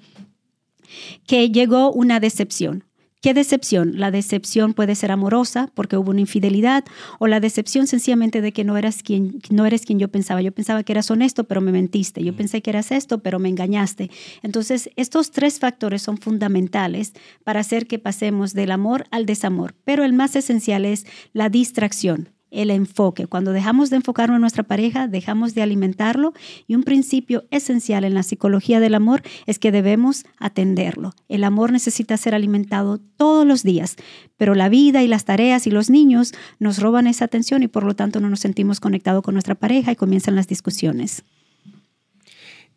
que 1.26 1.50
llegó 1.50 1.92
una 1.92 2.18
decepción. 2.18 2.85
¿Qué 3.26 3.34
decepción? 3.34 3.98
La 3.98 4.12
decepción 4.12 4.72
puede 4.72 4.94
ser 4.94 5.10
amorosa 5.10 5.68
porque 5.74 5.96
hubo 5.96 6.12
una 6.12 6.20
infidelidad 6.20 6.84
o 7.18 7.26
la 7.26 7.40
decepción 7.40 7.88
sencillamente 7.88 8.40
de 8.40 8.52
que 8.52 8.62
no 8.62 8.76
eras 8.76 9.02
quien 9.02 9.40
no 9.50 9.66
eres 9.66 9.84
quien 9.84 9.98
yo 9.98 10.06
pensaba. 10.06 10.42
Yo 10.42 10.52
pensaba 10.52 10.84
que 10.84 10.92
eras 10.92 11.10
honesto, 11.10 11.42
pero 11.42 11.60
me 11.60 11.72
mentiste. 11.72 12.22
Yo 12.22 12.36
pensé 12.36 12.62
que 12.62 12.70
eras 12.70 12.92
esto, 12.92 13.18
pero 13.24 13.40
me 13.40 13.48
engañaste. 13.48 14.12
Entonces, 14.44 14.90
estos 14.94 15.32
tres 15.32 15.58
factores 15.58 16.02
son 16.02 16.18
fundamentales 16.18 17.14
para 17.42 17.58
hacer 17.58 17.88
que 17.88 17.98
pasemos 17.98 18.54
del 18.54 18.70
amor 18.70 19.06
al 19.10 19.26
desamor, 19.26 19.74
pero 19.82 20.04
el 20.04 20.12
más 20.12 20.36
esencial 20.36 20.84
es 20.84 21.04
la 21.32 21.48
distracción 21.48 22.35
el 22.56 22.70
enfoque. 22.70 23.26
Cuando 23.26 23.52
dejamos 23.52 23.90
de 23.90 23.96
enfocarnos 23.96 24.36
en 24.36 24.40
nuestra 24.40 24.62
pareja, 24.62 25.08
dejamos 25.08 25.54
de 25.54 25.62
alimentarlo 25.62 26.32
y 26.66 26.74
un 26.74 26.82
principio 26.82 27.44
esencial 27.50 28.04
en 28.04 28.14
la 28.14 28.22
psicología 28.22 28.80
del 28.80 28.94
amor 28.94 29.22
es 29.46 29.58
que 29.58 29.70
debemos 29.70 30.24
atenderlo. 30.38 31.12
El 31.28 31.44
amor 31.44 31.70
necesita 31.70 32.16
ser 32.16 32.34
alimentado 32.34 32.98
todos 33.16 33.46
los 33.46 33.62
días, 33.62 33.96
pero 34.36 34.54
la 34.54 34.68
vida 34.68 35.02
y 35.02 35.08
las 35.08 35.24
tareas 35.24 35.66
y 35.66 35.70
los 35.70 35.90
niños 35.90 36.32
nos 36.58 36.78
roban 36.78 37.06
esa 37.06 37.26
atención 37.26 37.62
y 37.62 37.68
por 37.68 37.84
lo 37.84 37.94
tanto 37.94 38.20
no 38.20 38.30
nos 38.30 38.40
sentimos 38.40 38.80
conectados 38.80 39.22
con 39.22 39.34
nuestra 39.34 39.54
pareja 39.54 39.92
y 39.92 39.96
comienzan 39.96 40.34
las 40.34 40.48
discusiones. 40.48 41.24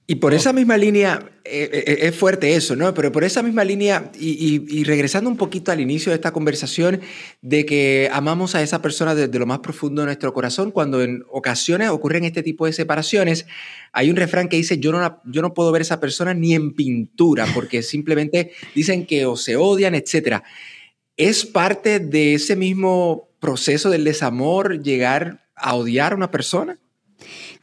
Y 0.09 0.15
por 0.15 0.33
esa 0.33 0.53
misma 0.53 0.75
línea, 0.75 1.19
eh, 1.45 1.69
eh, 1.71 1.97
es 2.07 2.15
fuerte 2.15 2.55
eso, 2.55 2.75
¿no? 2.75 2.91
Pero 2.95 3.11
por 3.11 3.23
esa 3.23 3.43
misma 3.43 3.63
línea, 3.63 4.11
y, 4.19 4.83
regresando 4.83 5.29
un 5.29 5.37
poquito 5.37 5.71
al 5.71 5.81
inicio 5.81 6.11
de 6.11 6.15
esta 6.15 6.31
conversación, 6.31 7.01
de 7.43 7.63
que 7.63 8.09
amamos 8.11 8.55
a 8.55 8.63
esa 8.63 8.81
persona 8.81 9.13
desde 9.13 9.37
lo 9.37 9.45
más 9.45 9.59
profundo 9.59 10.01
de 10.01 10.07
nuestro 10.07 10.33
corazón, 10.33 10.71
cuando 10.71 11.03
en 11.03 11.23
ocasiones 11.31 11.89
ocurren 11.89 12.23
este 12.23 12.41
tipo 12.41 12.65
de 12.65 12.73
separaciones, 12.73 13.45
hay 13.93 14.09
un 14.09 14.15
refrán 14.15 14.49
que 14.49 14.57
dice, 14.57 14.79
yo 14.79 14.91
no, 14.91 15.21
yo 15.25 15.43
no 15.43 15.53
puedo 15.53 15.71
ver 15.71 15.81
a 15.81 15.83
esa 15.83 15.99
persona 15.99 16.33
ni 16.33 16.55
en 16.55 16.73
pintura, 16.73 17.45
porque 17.53 17.83
simplemente 17.83 18.53
dicen 18.73 19.05
que 19.05 19.27
o 19.27 19.37
se 19.37 19.57
odian, 19.57 19.93
etc. 19.93 20.41
¿Es 21.17 21.45
parte 21.45 21.99
de 21.99 22.33
ese 22.33 22.55
mismo 22.55 23.29
proceso 23.39 23.91
del 23.91 24.05
desamor 24.05 24.81
llegar 24.81 25.45
a 25.53 25.75
odiar 25.75 26.13
a 26.13 26.15
una 26.15 26.31
persona? 26.31 26.79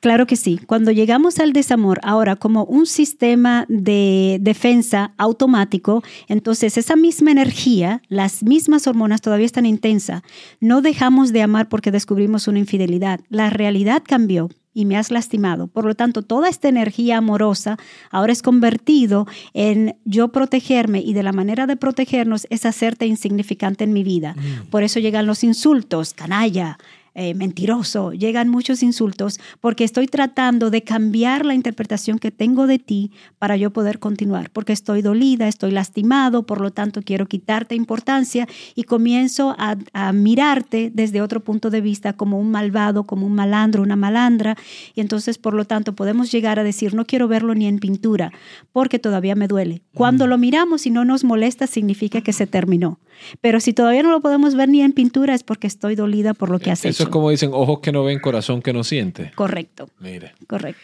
Claro 0.01 0.27
que 0.27 0.37
sí. 0.37 0.61
Cuando 0.67 0.91
llegamos 0.93 1.39
al 1.39 1.53
desamor 1.53 2.01
ahora 2.03 2.37
como 2.37 2.65
un 2.65 2.87
sistema 2.87 3.65
de 3.69 4.39
defensa 4.41 5.13
automático, 5.19 6.03
entonces 6.29 6.79
esa 6.79 6.97
misma 6.97 7.31
energía, 7.31 8.03
las 8.09 8.43
mismas 8.43 8.87
hormonas 8.87 9.21
todavía 9.21 9.47
están 9.47 9.67
intensas. 9.67 10.23
No 10.61 10.83
dejamos 10.83 11.33
de 11.33 11.43
amar 11.43 11.69
porque 11.69 11.91
descubrimos 11.91 12.49
una 12.49 12.59
infidelidad. 12.59 13.21
La 13.29 13.51
realidad 13.51 14.03
cambió 14.07 14.49
y 14.77 14.85
me 14.85 14.99
has 14.99 15.11
lastimado. 15.11 15.69
Por 15.69 15.87
lo 15.87 15.95
tanto, 15.95 16.21
toda 16.21 16.51
esta 16.51 16.69
energía 16.69 17.17
amorosa 17.17 17.79
ahora 18.11 18.35
es 18.35 18.43
convertido 18.43 19.27
en 19.55 19.97
yo 20.05 20.29
protegerme 20.29 21.01
y 21.01 21.15
de 21.15 21.23
la 21.23 21.33
manera 21.33 21.67
de 21.67 21.77
protegernos 21.77 22.47
es 22.51 22.67
hacerte 22.67 23.07
insignificante 23.07 23.85
en 23.85 23.95
mi 23.95 24.05
vida. 24.05 24.35
Mm. 24.37 24.67
Por 24.69 24.83
eso 24.83 25.01
llegan 25.01 25.25
los 25.25 25.45
insultos, 25.45 26.13
canalla, 26.13 26.79
eh, 27.19 27.33
mentiroso, 27.33 28.13
llegan 28.13 28.51
muchos 28.51 28.83
insultos 28.83 29.41
porque 29.63 29.85
estoy 29.85 30.07
tratando 30.07 30.69
de 30.69 30.83
cambiar 30.83 31.47
la 31.47 31.55
interpretación 31.55 32.19
que 32.19 32.31
tengo 32.31 32.67
de 32.67 32.79
ti 32.79 33.11
para 33.39 33.57
yo 33.57 33.71
poder 33.71 33.99
continuar, 33.99 34.51
porque 34.51 34.75
estoy 34.75 35.01
dolida, 35.01 35.49
estoy 35.49 35.71
lastimado, 35.71 36.45
por 36.45 36.61
lo 36.61 36.73
tanto 36.73 37.01
quiero 37.01 37.25
quitarte 37.25 37.75
importancia 37.75 38.47
y 38.75 38.83
comienzo 38.83 39.57
a, 39.59 39.79
a 39.95 40.13
mirarte 40.13 40.91
desde 40.93 41.23
otro 41.23 41.41
punto 41.41 41.71
de 41.71 41.81
vista 41.81 42.13
como 42.13 42.39
un 42.39 42.51
malvado, 42.51 43.05
como 43.05 43.27
un 43.27 43.35
malandro, 43.35 43.83
una 43.83 43.97
malandra, 43.97 44.55
y 44.95 45.01
entonces 45.01 45.39
por 45.39 45.55
lo 45.55 45.65
tanto 45.65 45.95
podemos 45.95 46.31
llegar 46.31 46.59
a 46.59 46.65
decir, 46.65 46.93
no 46.93 47.07
quiero 47.07 47.29
verlo 47.29 47.55
ni 47.55 47.67
en 47.67 47.79
pintura, 47.79 48.31
porque 48.73 48.99
todavía 48.99 49.35
me 49.35 49.49
duele. 49.49 49.81
Cuando 49.95 50.27
lo 50.27 50.37
miramos 50.37 50.85
y 50.85 50.91
no 50.91 51.07
nos 51.07 51.25
molesta, 51.25 51.67
significa 51.67 52.21
que 52.21 52.35
se 52.35 52.47
terminó. 52.47 52.99
Pero 53.41 53.61
si 53.61 53.73
todavía 53.73 54.03
no 54.03 54.11
lo 54.11 54.21
podemos 54.21 54.55
ver 54.55 54.69
ni 54.69 54.83
en 54.83 54.93
pintura 54.93 55.35
es 55.35 55.43
porque 55.43 55.67
estoy 55.67 55.95
dolida 55.95 56.35
por 56.35 56.51
lo 56.51 56.59
que 56.59 56.71
has 56.71 56.85
Eso 56.85 57.05
es 57.05 57.09
como 57.09 57.31
dicen, 57.31 57.51
ojos 57.53 57.81
que 57.81 57.93
no 57.93 58.05
ven, 58.05 58.19
corazón 58.21 58.63
que 58.63 58.73
no 58.73 58.85
siente. 58.85 59.33
Correcto. 59.35 59.89
Mire. 60.01 60.33
Correcto. 60.47 60.81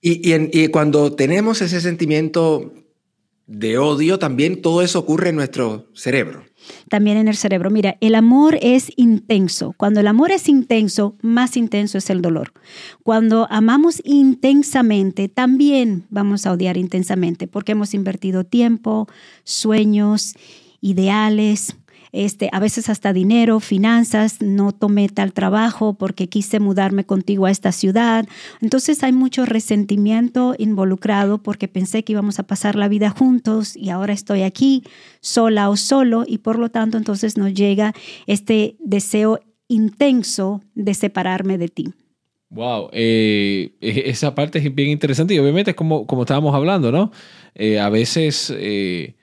Y, 0.00 0.32
y, 0.32 0.68
cuando 0.68 1.12
tenemos 1.14 1.62
ese 1.62 1.80
sentimiento 1.80 2.72
de 3.46 3.78
odio, 3.78 4.18
también 4.18 4.60
todo 4.60 4.82
eso 4.82 4.98
ocurre 4.98 5.30
en 5.30 5.36
nuestro 5.36 5.86
cerebro. 5.94 6.44
También 6.88 7.16
en 7.16 7.28
el 7.28 7.36
cerebro. 7.36 7.70
Mira, 7.70 7.96
el 8.00 8.14
amor 8.14 8.58
es 8.60 8.92
intenso. 8.96 9.74
Cuando 9.76 10.00
el 10.00 10.06
amor 10.06 10.30
es 10.30 10.48
intenso, 10.48 11.16
más 11.22 11.56
intenso 11.56 11.98
es 11.98 12.10
el 12.10 12.22
dolor. 12.22 12.52
Cuando 13.02 13.46
amamos 13.50 14.00
intensamente, 14.04 15.28
también 15.28 16.06
vamos 16.10 16.46
a 16.46 16.52
odiar 16.52 16.76
intensamente 16.76 17.46
porque 17.46 17.72
hemos 17.72 17.94
invertido 17.94 18.44
tiempo, 18.44 19.08
sueños 19.44 20.34
ideales, 20.80 21.76
este, 22.12 22.48
a 22.52 22.60
veces 22.60 22.88
hasta 22.88 23.12
dinero, 23.12 23.60
finanzas, 23.60 24.40
no 24.40 24.72
tomé 24.72 25.08
tal 25.08 25.32
trabajo 25.32 25.94
porque 25.94 26.28
quise 26.28 26.60
mudarme 26.60 27.04
contigo 27.04 27.46
a 27.46 27.50
esta 27.50 27.72
ciudad. 27.72 28.26
Entonces 28.62 29.02
hay 29.02 29.12
mucho 29.12 29.44
resentimiento 29.44 30.54
involucrado 30.56 31.42
porque 31.42 31.68
pensé 31.68 32.04
que 32.04 32.12
íbamos 32.12 32.38
a 32.38 32.46
pasar 32.46 32.74
la 32.74 32.88
vida 32.88 33.10
juntos 33.10 33.76
y 33.76 33.90
ahora 33.90 34.14
estoy 34.14 34.42
aquí 34.42 34.82
sola 35.20 35.68
o 35.68 35.76
solo 35.76 36.24
y 36.26 36.38
por 36.38 36.58
lo 36.58 36.70
tanto 36.70 36.96
entonces 36.96 37.36
nos 37.36 37.52
llega 37.52 37.92
este 38.26 38.76
deseo 38.80 39.40
intenso 39.68 40.62
de 40.74 40.94
separarme 40.94 41.58
de 41.58 41.68
ti. 41.68 41.92
Wow, 42.48 42.88
eh, 42.92 43.72
e-, 43.80 44.04
esa 44.06 44.34
parte 44.34 44.58
es 44.58 44.74
bien 44.74 44.88
interesante 44.90 45.34
y 45.34 45.38
obviamente 45.38 45.72
es 45.72 45.76
como, 45.76 46.06
como 46.06 46.22
estábamos 46.22 46.54
hablando, 46.54 46.92
¿no? 46.92 47.10
Eh, 47.54 47.78
a 47.80 47.90
veces 47.90 48.54
eh, 48.56 49.16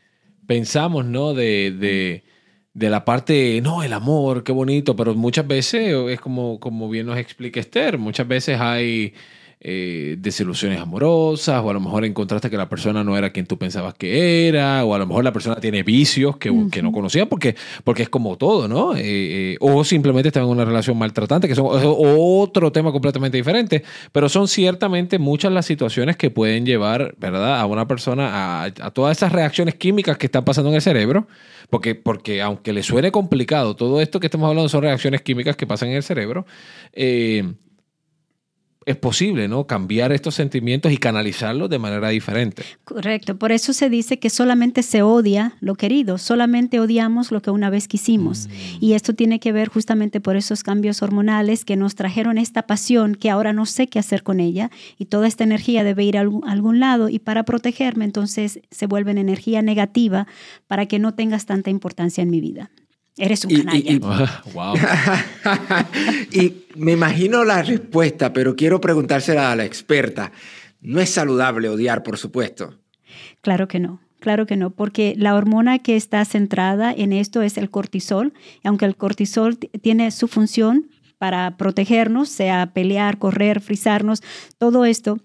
pensamos, 0.48 1.06
¿no? 1.06 1.34
De, 1.34 1.72
de, 1.72 2.24
de, 2.74 2.90
la 2.90 3.06
parte, 3.06 3.62
no, 3.62 3.84
el 3.84 3.94
amor, 3.94 4.44
qué 4.44 4.52
bonito, 4.52 4.96
pero 4.96 5.16
muchas 5.16 5.48
veces 5.48 5.94
es 6.10 6.20
como, 6.20 6.60
como 6.60 6.90
bien 6.90 7.06
nos 7.06 7.18
explica 7.18 7.60
Esther, 7.60 7.98
muchas 7.98 8.28
veces 8.28 8.60
hay 8.60 9.14
eh, 9.66 10.18
desilusiones 10.20 10.80
amorosas, 10.80 11.64
o 11.64 11.70
a 11.70 11.74
lo 11.74 11.80
mejor 11.80 12.04
encontraste 12.04 12.50
que 12.50 12.58
la 12.58 12.68
persona 12.68 13.02
no 13.04 13.18
era 13.18 13.30
quien 13.32 13.46
tú 13.46 13.58
pensabas 13.58 13.94
que 13.94 14.50
era, 14.50 14.84
o 14.84 14.94
a 14.94 14.98
lo 14.98 15.08
mejor 15.08 15.24
la 15.24 15.32
persona 15.32 15.56
tiene 15.56 15.84
vicios 15.84 16.36
que, 16.36 16.52
que 16.70 16.82
no 16.82 16.92
conocía, 16.92 17.28
porque, 17.28 17.56
porque 17.86 18.04
es 18.04 18.10
como 18.10 18.38
todo, 18.38 18.68
¿no? 18.68 18.94
Eh, 18.94 19.02
eh, 19.04 19.58
o 19.62 19.86
simplemente 19.86 20.28
está 20.28 20.42
en 20.42 20.48
una 20.48 20.66
relación 20.66 20.98
maltratante, 20.98 21.48
que 21.48 21.56
son 21.56 21.68
otro 21.72 22.74
tema 22.74 22.92
completamente 22.92 23.38
diferente, 23.38 23.84
pero 24.12 24.28
son 24.28 24.50
ciertamente 24.50 25.18
muchas 25.18 25.54
las 25.54 25.66
situaciones 25.66 26.18
que 26.18 26.30
pueden 26.30 26.66
llevar, 26.66 27.16
¿verdad?, 27.18 27.62
a 27.62 27.66
una 27.66 27.88
persona 27.88 28.30
a, 28.34 28.64
a 28.66 28.92
todas 28.92 29.16
esas 29.16 29.32
reacciones 29.32 29.76
químicas 29.76 30.18
que 30.18 30.26
están 30.26 30.44
pasando 30.44 30.72
en 30.72 30.76
el 30.76 30.82
cerebro, 30.82 31.26
porque, 31.70 31.96
porque 31.96 32.42
aunque 32.42 32.74
le 32.74 32.84
suene 32.84 33.12
complicado, 33.12 33.76
todo 33.76 34.02
esto 34.02 34.20
que 34.20 34.28
estamos 34.28 34.50
hablando 34.50 34.68
son 34.68 34.82
reacciones 34.82 35.22
químicas 35.22 35.56
que 35.56 35.66
pasan 35.66 35.90
en 35.90 35.96
el 35.96 36.04
cerebro. 36.04 36.46
Eh, 36.92 37.54
es 38.86 38.96
posible, 38.96 39.48
¿no? 39.48 39.66
Cambiar 39.68 40.12
estos 40.12 40.36
sentimientos 40.36 40.92
y 40.92 40.98
canalizarlos 40.98 41.70
de 41.70 41.80
manera 41.80 42.10
diferente. 42.10 42.64
Correcto. 42.84 43.38
Por 43.38 43.52
eso 43.52 43.74
se 43.74 43.90
dice 43.90 44.20
que 44.20 44.30
solamente 44.30 44.84
se 44.84 45.02
odia 45.02 45.54
lo 45.60 45.76
querido, 45.76 46.18
solamente 46.18 46.80
odiamos 46.80 47.32
lo 47.32 47.42
que 47.42 47.52
una 47.52 47.70
vez 47.70 47.88
quisimos. 47.88 48.48
Mm. 48.48 48.84
Y 48.84 48.94
esto 48.94 49.14
tiene 49.14 49.40
que 49.40 49.52
ver 49.52 49.70
justamente 49.70 50.20
por 50.20 50.36
esos 50.36 50.64
cambios 50.64 51.02
hormonales 51.02 51.66
que 51.66 51.76
nos 51.76 51.96
trajeron 51.96 52.38
esta 52.38 52.64
pasión 52.64 53.16
que 53.16 53.30
ahora 53.30 53.54
no 53.54 53.66
sé 53.66 53.88
qué 53.88 54.00
hacer 54.00 54.24
con 54.24 54.40
ella 54.40 54.72
y 54.98 55.06
toda 55.06 55.28
esta 55.28 55.44
energía 55.44 55.84
debe 55.84 56.04
ir 56.04 56.18
a 56.18 56.22
algún, 56.22 56.80
lado 56.80 57.08
y 57.08 57.20
para 57.20 57.44
protegerme 57.44 58.06
entonces 58.06 58.60
se 58.72 58.88
vuelve 58.88 59.12
en 59.12 59.20
energía 59.20 59.62
negativa 59.62 60.28
para 60.68 60.88
que 60.88 60.98
no 60.98 61.14
tengas 61.14 61.46
tanta 61.46 61.70
importancia 61.70 62.24
en 62.24 62.32
mi 62.32 62.42
vida. 62.42 62.72
Eres 63.18 63.46
un 63.46 63.56
canalla. 63.56 63.92
Y, 63.92 64.00
wow. 64.54 64.76
y 66.32 66.66
me 66.76 66.94
imagino 66.94 67.44
la 67.44 67.62
respuesta, 67.62 68.34
pero 68.34 68.56
quiero 68.56 68.82
preguntársela 68.82 69.52
a 69.52 69.56
la 69.56 69.66
experta. 69.66 70.32
No 70.82 71.00
es 71.00 71.10
saludable 71.10 71.70
odiar, 71.70 72.04
por 72.04 72.18
supuesto. 72.18 72.80
Claro 73.42 73.68
que 73.68 73.80
no. 73.80 74.02
Claro 74.20 74.46
que 74.46 74.56
no, 74.56 74.70
porque 74.70 75.16
la 75.18 75.36
hormona 75.36 75.80
que 75.80 75.98
está 75.98 76.24
centrada 76.24 76.94
en 76.94 77.12
esto 77.12 77.42
es 77.42 77.58
el 77.58 77.70
cortisol. 77.70 78.34
Aunque 78.64 78.86
el 78.86 78.96
cortisol 78.96 79.58
tiene 79.58 80.12
su 80.12 80.30
función 80.30 80.90
para 81.18 81.58
protegernos, 81.58 82.30
sea 82.30 82.72
pelear, 82.74 83.18
correr, 83.18 83.60
frizarnos, 83.60 84.24
todo 84.58 84.86
esto, 84.86 85.20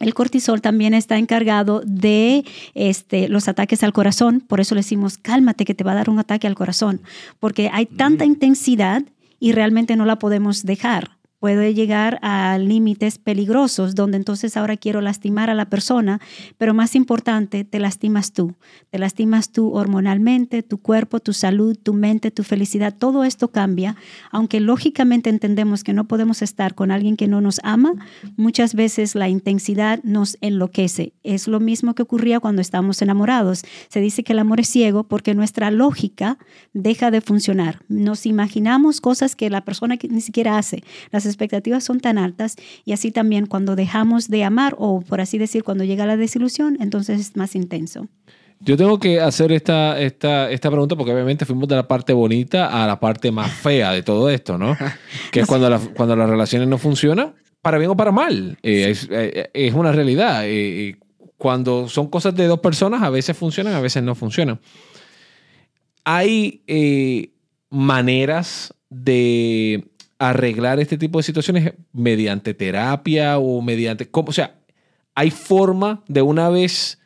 el 0.00 0.14
cortisol 0.14 0.60
también 0.60 0.94
está 0.94 1.18
encargado 1.18 1.82
de 1.86 2.44
este, 2.74 3.28
los 3.28 3.46
ataques 3.46 3.84
al 3.84 3.92
corazón, 3.92 4.40
por 4.40 4.60
eso 4.60 4.74
le 4.74 4.80
decimos, 4.80 5.18
cálmate 5.18 5.64
que 5.64 5.74
te 5.74 5.84
va 5.84 5.92
a 5.92 5.96
dar 5.96 6.10
un 6.10 6.18
ataque 6.18 6.46
al 6.46 6.56
corazón, 6.56 7.00
porque 7.38 7.70
hay 7.72 7.86
tanta 7.86 8.24
intensidad 8.24 9.04
y 9.38 9.52
realmente 9.52 9.94
no 9.96 10.06
la 10.06 10.18
podemos 10.18 10.64
dejar 10.64 11.19
puede 11.40 11.74
llegar 11.74 12.18
a 12.22 12.58
límites 12.58 13.18
peligrosos, 13.18 13.94
donde 13.94 14.18
entonces 14.18 14.56
ahora 14.56 14.76
quiero 14.76 15.00
lastimar 15.00 15.50
a 15.50 15.54
la 15.54 15.70
persona, 15.70 16.20
pero 16.58 16.74
más 16.74 16.94
importante, 16.94 17.64
te 17.64 17.80
lastimas 17.80 18.32
tú. 18.32 18.54
Te 18.90 18.98
lastimas 18.98 19.50
tú 19.50 19.72
hormonalmente, 19.72 20.62
tu 20.62 20.78
cuerpo, 20.78 21.18
tu 21.18 21.32
salud, 21.32 21.76
tu 21.82 21.94
mente, 21.94 22.30
tu 22.30 22.44
felicidad, 22.44 22.94
todo 22.96 23.24
esto 23.24 23.48
cambia, 23.48 23.96
aunque 24.30 24.60
lógicamente 24.60 25.30
entendemos 25.30 25.82
que 25.82 25.94
no 25.94 26.06
podemos 26.06 26.42
estar 26.42 26.74
con 26.74 26.90
alguien 26.90 27.16
que 27.16 27.26
no 27.26 27.40
nos 27.40 27.60
ama, 27.64 27.94
muchas 28.36 28.74
veces 28.74 29.14
la 29.14 29.28
intensidad 29.28 30.00
nos 30.04 30.36
enloquece. 30.42 31.14
Es 31.22 31.48
lo 31.48 31.58
mismo 31.58 31.94
que 31.94 32.02
ocurría 32.02 32.40
cuando 32.40 32.60
estamos 32.60 33.00
enamorados. 33.00 33.62
Se 33.88 34.00
dice 34.00 34.22
que 34.22 34.34
el 34.34 34.38
amor 34.40 34.60
es 34.60 34.68
ciego 34.68 35.04
porque 35.04 35.34
nuestra 35.34 35.70
lógica 35.70 36.36
deja 36.74 37.10
de 37.10 37.22
funcionar. 37.22 37.82
Nos 37.88 38.26
imaginamos 38.26 39.00
cosas 39.00 39.36
que 39.36 39.48
la 39.48 39.64
persona 39.64 39.96
ni 40.08 40.20
siquiera 40.20 40.58
hace. 40.58 40.84
Las 41.10 41.24
expectativas 41.30 41.84
son 41.84 42.00
tan 42.00 42.18
altas 42.18 42.56
y 42.84 42.92
así 42.92 43.10
también 43.10 43.46
cuando 43.46 43.76
dejamos 43.76 44.28
de 44.28 44.44
amar 44.44 44.74
o 44.78 45.00
por 45.00 45.20
así 45.20 45.38
decir 45.38 45.64
cuando 45.64 45.84
llega 45.84 46.06
la 46.06 46.16
desilusión, 46.16 46.76
entonces 46.80 47.20
es 47.20 47.36
más 47.36 47.54
intenso. 47.54 48.08
Yo 48.62 48.76
tengo 48.76 49.00
que 49.00 49.20
hacer 49.20 49.52
esta, 49.52 49.98
esta, 49.98 50.50
esta 50.50 50.70
pregunta 50.70 50.94
porque 50.94 51.14
obviamente 51.14 51.46
fuimos 51.46 51.66
de 51.66 51.76
la 51.76 51.88
parte 51.88 52.12
bonita 52.12 52.66
a 52.66 52.86
la 52.86 53.00
parte 53.00 53.32
más 53.32 53.50
fea 53.50 53.92
de 53.92 54.02
todo 54.02 54.28
esto, 54.28 54.58
¿no? 54.58 54.76
Que 55.32 55.40
es 55.40 55.46
cuando, 55.46 55.80
cuando 55.96 56.14
las 56.14 56.28
relaciones 56.28 56.68
no 56.68 56.76
funcionan, 56.76 57.34
para 57.62 57.78
bien 57.78 57.90
o 57.90 57.96
para 57.96 58.12
mal. 58.12 58.58
Eh, 58.62 58.94
eh, 59.10 59.50
es, 59.52 59.74
una 59.74 59.92
realidad. 59.92 60.42
Eh, 60.44 60.96
cuando 61.36 61.88
son 61.88 62.08
cosas 62.08 62.34
de 62.34 62.46
dos 62.46 62.60
personas, 62.60 63.02
a 63.02 63.10
veces 63.10 63.36
funcionan, 63.36 63.74
a 63.74 63.80
veces 63.80 64.02
no 64.02 64.14
funcionan. 64.14 64.60
Hay 66.04 66.62
maneras 67.70 68.74
de 68.90 69.88
arreglar 70.20 70.78
este 70.78 70.98
tipo 70.98 71.18
de 71.18 71.24
situaciones 71.24 71.72
mediante 71.92 72.54
terapia 72.54 73.38
o 73.38 73.60
mediante... 73.62 74.08
O 74.12 74.32
sea, 74.32 74.60
hay 75.14 75.30
forma 75.30 76.04
de 76.06 76.22
una 76.22 76.48
vez 76.50 76.98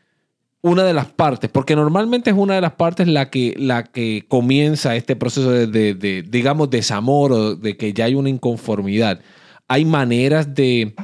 una 0.61 0.83
de 0.83 0.95
las 0.95 1.07
partes, 1.07 1.51
porque 1.51 1.77
normalmente 1.77 2.31
es 2.31 2.37
una 2.37 2.55
de 2.55 2.61
las 2.61 2.73
partes 2.73 3.07
la 3.07 3.31
que, 3.31 3.55
la 3.59 3.85
que 3.85 4.25
comienza 4.29 4.97
este 4.97 5.15
proceso 5.15 5.51
de, 5.51 5.67
de, 5.67 6.23
digamos, 6.23 6.71
desamor 6.71 7.33
o 7.33 7.55
de 7.55 7.77
que 7.77 7.93
ya 7.93 8.07
hay 8.07 8.15
una 8.15 8.31
inconformidad. 8.31 9.21
Hay 9.69 9.85
maneras 9.85 10.55
de, 10.55 10.95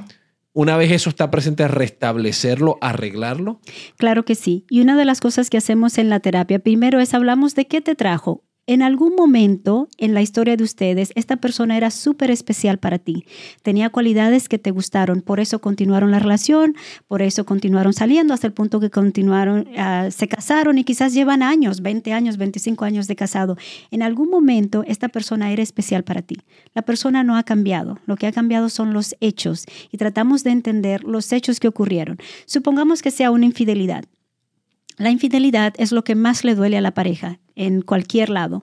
una 0.54 0.76
vez 0.76 0.90
eso 0.90 1.10
está 1.10 1.30
presente, 1.30 1.68
restablecerlo, 1.68 2.78
arreglarlo? 2.80 3.60
Claro 3.98 4.24
que 4.24 4.34
sí. 4.34 4.64
Y 4.68 4.80
una 4.80 4.96
de 4.96 5.04
las 5.04 5.20
cosas 5.20 5.50
que 5.50 5.58
hacemos 5.58 5.98
en 5.98 6.08
la 6.08 6.20
terapia, 6.20 6.58
primero 6.58 6.98
es 6.98 7.14
hablamos 7.14 7.54
de 7.54 7.66
qué 7.66 7.80
te 7.82 7.94
trajo 7.94 8.44
en 8.66 8.82
algún 8.82 9.16
momento 9.16 9.88
en 9.98 10.14
la 10.14 10.22
historia 10.22 10.56
de 10.56 10.64
ustedes, 10.64 11.12
esta 11.14 11.36
persona 11.36 11.76
era 11.76 11.90
súper 11.90 12.30
especial 12.30 12.78
para 12.78 12.98
ti. 12.98 13.24
Tenía 13.62 13.90
cualidades 13.90 14.48
que 14.48 14.58
te 14.58 14.70
gustaron, 14.70 15.22
por 15.22 15.40
eso 15.40 15.60
continuaron 15.60 16.10
la 16.10 16.18
relación, 16.18 16.76
por 17.08 17.22
eso 17.22 17.44
continuaron 17.44 17.92
saliendo 17.92 18.32
hasta 18.32 18.46
el 18.46 18.52
punto 18.52 18.78
que 18.78 18.90
continuaron, 18.90 19.68
ah, 19.76 20.08
se 20.10 20.28
casaron 20.28 20.78
y 20.78 20.84
quizás 20.84 21.14
llevan 21.14 21.42
años, 21.42 21.80
20 21.80 22.12
años, 22.12 22.36
25 22.36 22.84
años 22.84 23.06
de 23.08 23.16
casado. 23.16 23.56
En 23.90 24.02
algún 24.02 24.30
momento 24.30 24.84
esta 24.86 25.08
persona 25.08 25.50
era 25.50 25.62
especial 25.62 26.04
para 26.04 26.22
ti. 26.22 26.36
La 26.74 26.82
persona 26.82 27.24
no 27.24 27.36
ha 27.36 27.42
cambiado, 27.42 27.98
lo 28.06 28.16
que 28.16 28.26
ha 28.26 28.32
cambiado 28.32 28.68
son 28.68 28.92
los 28.92 29.16
hechos 29.20 29.66
y 29.90 29.96
tratamos 29.96 30.44
de 30.44 30.50
entender 30.50 31.02
los 31.04 31.32
hechos 31.32 31.60
que 31.60 31.68
ocurrieron. 31.68 32.18
Supongamos 32.46 33.02
que 33.02 33.10
sea 33.10 33.30
una 33.30 33.46
infidelidad. 33.46 34.04
La 35.00 35.08
infidelidad 35.08 35.72
es 35.78 35.92
lo 35.92 36.04
que 36.04 36.14
más 36.14 36.44
le 36.44 36.54
duele 36.54 36.76
a 36.76 36.82
la 36.82 36.92
pareja 36.92 37.38
en 37.56 37.80
cualquier 37.80 38.28
lado, 38.28 38.62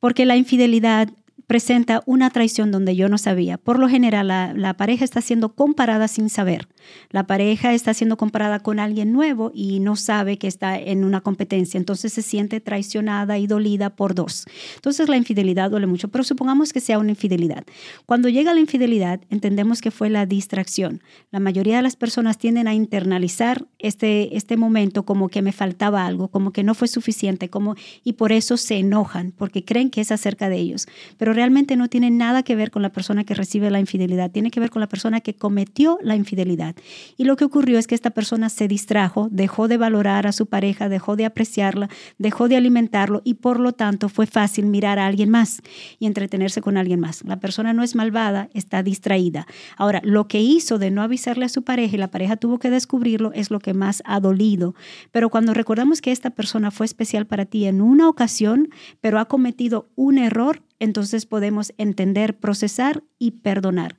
porque 0.00 0.26
la 0.26 0.34
infidelidad 0.34 1.10
presenta 1.46 2.02
una 2.06 2.30
traición 2.30 2.70
donde 2.70 2.96
yo 2.96 3.08
no 3.08 3.18
sabía. 3.18 3.56
Por 3.58 3.78
lo 3.78 3.88
general, 3.88 4.28
la, 4.28 4.74
pareja 4.76 5.04
está 5.04 5.20
siendo 5.20 5.54
comparada 5.54 6.08
sin 6.08 6.28
saber. 6.28 6.68
La 7.10 7.26
pareja 7.26 7.72
está 7.72 7.94
siendo 7.94 8.16
comparada 8.16 8.60
con 8.60 8.80
alguien 8.80 9.12
nuevo 9.12 9.52
y 9.54 9.80
no 9.80 9.96
sabe 9.96 10.38
que 10.38 10.48
está 10.48 10.78
en 10.78 11.04
una 11.04 11.20
competencia. 11.20 11.78
Entonces 11.78 12.12
se 12.12 12.22
siente 12.22 12.60
traicionada 12.60 13.38
y 13.38 13.46
dolida 13.46 13.90
por 13.90 14.14
dos. 14.14 14.46
Entonces 14.74 15.08
la 15.08 15.16
infidelidad 15.16 15.70
duele 15.70 15.86
mucho, 15.86 16.08
pero 16.08 16.24
supongamos 16.24 16.72
que 16.72 16.80
sea 16.80 16.98
una 16.98 17.10
infidelidad. 17.10 17.64
Cuando 18.06 18.28
llega 18.28 18.54
la 18.54 18.60
infidelidad, 18.60 19.20
entendemos 19.30 19.80
que 19.80 19.90
fue 19.90 20.10
la 20.10 20.26
distracción. 20.26 21.02
La 21.30 21.40
mayoría 21.40 21.76
de 21.76 21.82
las 21.82 21.96
personas 21.96 22.38
tienden 22.38 22.68
a 22.68 22.74
internalizar 22.74 23.66
este, 23.78 24.36
este 24.36 24.56
momento 24.56 25.04
como 25.04 25.28
que 25.28 25.42
me 25.42 25.52
faltaba 25.52 26.06
algo, 26.06 26.28
como 26.28 26.52
que 26.52 26.64
no 26.64 26.74
fue 26.74 26.88
suficiente, 26.88 27.48
como, 27.48 27.76
y 28.02 28.14
por 28.14 28.32
eso 28.32 28.56
se 28.56 28.78
enojan, 28.78 29.32
porque 29.32 29.64
creen 29.64 29.90
que 29.90 30.00
es 30.00 30.10
acerca 30.10 30.48
de 30.48 30.56
ellos. 30.56 30.86
Pero 31.18 31.34
realmente 31.36 31.76
no 31.76 31.88
tiene 31.88 32.10
nada 32.10 32.42
que 32.42 32.56
ver 32.56 32.72
con 32.72 32.82
la 32.82 32.90
persona 32.90 33.22
que 33.22 33.34
recibe 33.34 33.70
la 33.70 33.78
infidelidad, 33.78 34.30
tiene 34.32 34.50
que 34.50 34.58
ver 34.58 34.70
con 34.70 34.80
la 34.80 34.88
persona 34.88 35.20
que 35.20 35.34
cometió 35.34 35.98
la 36.02 36.16
infidelidad. 36.16 36.74
Y 37.16 37.24
lo 37.24 37.36
que 37.36 37.44
ocurrió 37.44 37.78
es 37.78 37.86
que 37.86 37.94
esta 37.94 38.10
persona 38.10 38.48
se 38.48 38.66
distrajo, 38.66 39.28
dejó 39.30 39.68
de 39.68 39.76
valorar 39.76 40.26
a 40.26 40.32
su 40.32 40.46
pareja, 40.46 40.88
dejó 40.88 41.14
de 41.14 41.26
apreciarla, 41.26 41.88
dejó 42.18 42.48
de 42.48 42.56
alimentarlo 42.56 43.20
y 43.22 43.34
por 43.34 43.60
lo 43.60 43.72
tanto 43.72 44.08
fue 44.08 44.26
fácil 44.26 44.66
mirar 44.66 44.98
a 44.98 45.06
alguien 45.06 45.30
más 45.30 45.60
y 45.98 46.06
entretenerse 46.06 46.60
con 46.60 46.76
alguien 46.76 47.00
más. 47.00 47.22
La 47.24 47.38
persona 47.38 47.72
no 47.72 47.82
es 47.82 47.94
malvada, 47.94 48.48
está 48.54 48.82
distraída. 48.82 49.46
Ahora, 49.76 50.00
lo 50.02 50.26
que 50.26 50.40
hizo 50.40 50.78
de 50.78 50.90
no 50.90 51.02
avisarle 51.02 51.44
a 51.44 51.50
su 51.50 51.62
pareja 51.62 51.96
y 51.96 51.98
la 51.98 52.10
pareja 52.10 52.36
tuvo 52.36 52.58
que 52.58 52.70
descubrirlo 52.70 53.32
es 53.34 53.50
lo 53.50 53.60
que 53.60 53.74
más 53.74 54.02
ha 54.06 54.20
dolido. 54.20 54.74
Pero 55.12 55.28
cuando 55.28 55.54
recordamos 55.54 56.00
que 56.00 56.12
esta 56.12 56.30
persona 56.30 56.70
fue 56.70 56.86
especial 56.86 57.26
para 57.26 57.44
ti 57.44 57.66
en 57.66 57.82
una 57.82 58.08
ocasión, 58.08 58.70
pero 59.02 59.18
ha 59.18 59.26
cometido 59.26 59.90
un 59.96 60.16
error, 60.18 60.62
entonces 60.78 61.26
podemos 61.26 61.72
entender, 61.78 62.36
procesar 62.36 63.02
y 63.18 63.32
perdonar. 63.32 63.96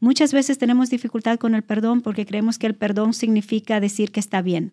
Muchas 0.00 0.32
veces 0.32 0.58
tenemos 0.58 0.90
dificultad 0.90 1.38
con 1.38 1.54
el 1.54 1.62
perdón 1.62 2.00
porque 2.00 2.26
creemos 2.26 2.58
que 2.58 2.66
el 2.66 2.74
perdón 2.74 3.14
significa 3.14 3.80
decir 3.80 4.10
que 4.12 4.20
está 4.20 4.42
bien. 4.42 4.72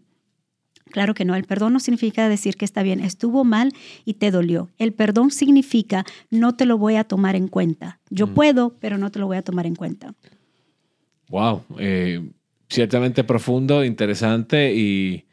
Claro 0.91 1.13
que 1.13 1.25
no, 1.25 1.35
el 1.35 1.45
perdón 1.45 1.73
no 1.73 1.79
significa 1.79 2.29
decir 2.29 2.55
que 2.55 2.65
está 2.65 2.83
bien, 2.83 2.99
estuvo 2.99 3.43
mal 3.43 3.73
y 4.05 4.15
te 4.15 4.31
dolió. 4.31 4.69
El 4.77 4.93
perdón 4.93 5.31
significa 5.31 6.05
no 6.29 6.55
te 6.55 6.65
lo 6.65 6.77
voy 6.77 6.95
a 6.95 7.03
tomar 7.03 7.35
en 7.35 7.47
cuenta. 7.47 7.99
Yo 8.09 8.27
mm. 8.27 8.33
puedo, 8.33 8.75
pero 8.79 8.97
no 8.97 9.11
te 9.11 9.19
lo 9.19 9.27
voy 9.27 9.37
a 9.37 9.41
tomar 9.41 9.65
en 9.65 9.75
cuenta. 9.75 10.13
Wow, 11.29 11.63
eh, 11.79 12.29
ciertamente 12.69 13.23
profundo, 13.23 13.83
interesante 13.83 14.75
y 14.75 15.24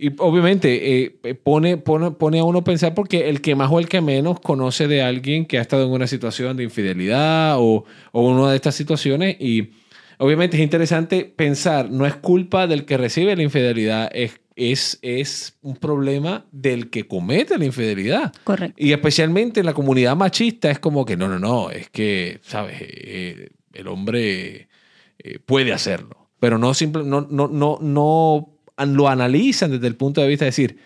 y 0.00 0.14
obviamente 0.16 1.02
eh, 1.02 1.16
eh, 1.24 1.34
pone, 1.34 1.76
pone, 1.76 2.10
pone, 2.12 2.38
a 2.38 2.44
uno 2.44 2.60
a 2.60 2.64
pensar 2.64 2.94
porque 2.94 3.28
el 3.28 3.42
que 3.42 3.54
más 3.54 3.70
o 3.70 3.78
el 3.78 3.86
que 3.86 4.00
menos 4.00 4.40
conoce 4.40 4.88
de 4.88 5.02
alguien 5.02 5.44
que 5.44 5.58
ha 5.58 5.60
estado 5.60 5.84
en 5.84 5.90
una 5.90 6.06
situación 6.06 6.56
de 6.56 6.64
infidelidad 6.64 7.56
o, 7.58 7.84
o 8.12 8.22
una 8.30 8.50
de 8.50 8.56
estas 8.56 8.74
situaciones 8.74 9.36
y 9.38 9.72
obviamente 10.16 10.56
es 10.56 10.62
interesante 10.62 11.26
pensar, 11.26 11.90
no 11.90 12.06
es 12.06 12.14
culpa 12.14 12.66
del 12.66 12.86
que 12.86 12.96
recibe 12.96 13.36
la 13.36 13.42
infidelidad, 13.42 14.10
es, 14.14 14.40
es, 14.56 14.98
es 15.02 15.58
un 15.60 15.76
problema 15.76 16.46
del 16.50 16.88
que 16.88 17.06
comete 17.06 17.58
la 17.58 17.66
infidelidad. 17.66 18.32
Correcto. 18.42 18.82
Y 18.82 18.92
especialmente 18.92 19.60
en 19.60 19.66
la 19.66 19.74
comunidad 19.74 20.16
machista 20.16 20.70
es 20.70 20.78
como 20.78 21.04
que 21.04 21.18
no, 21.18 21.28
no, 21.28 21.38
no, 21.38 21.70
es 21.70 21.90
que, 21.90 22.40
¿sabes? 22.42 22.78
Eh, 22.80 23.50
el 23.74 23.86
hombre 23.86 24.68
puede 25.44 25.74
hacerlo, 25.74 26.30
pero 26.38 26.56
no, 26.56 26.72
simple, 26.72 27.04
no, 27.04 27.26
no, 27.28 27.48
no, 27.48 27.76
no 27.82 28.59
lo 28.86 29.08
analizan 29.08 29.70
desde 29.70 29.86
el 29.86 29.96
punto 29.96 30.20
de 30.20 30.28
vista 30.28 30.44
de 30.44 30.50
decir, 30.50 30.78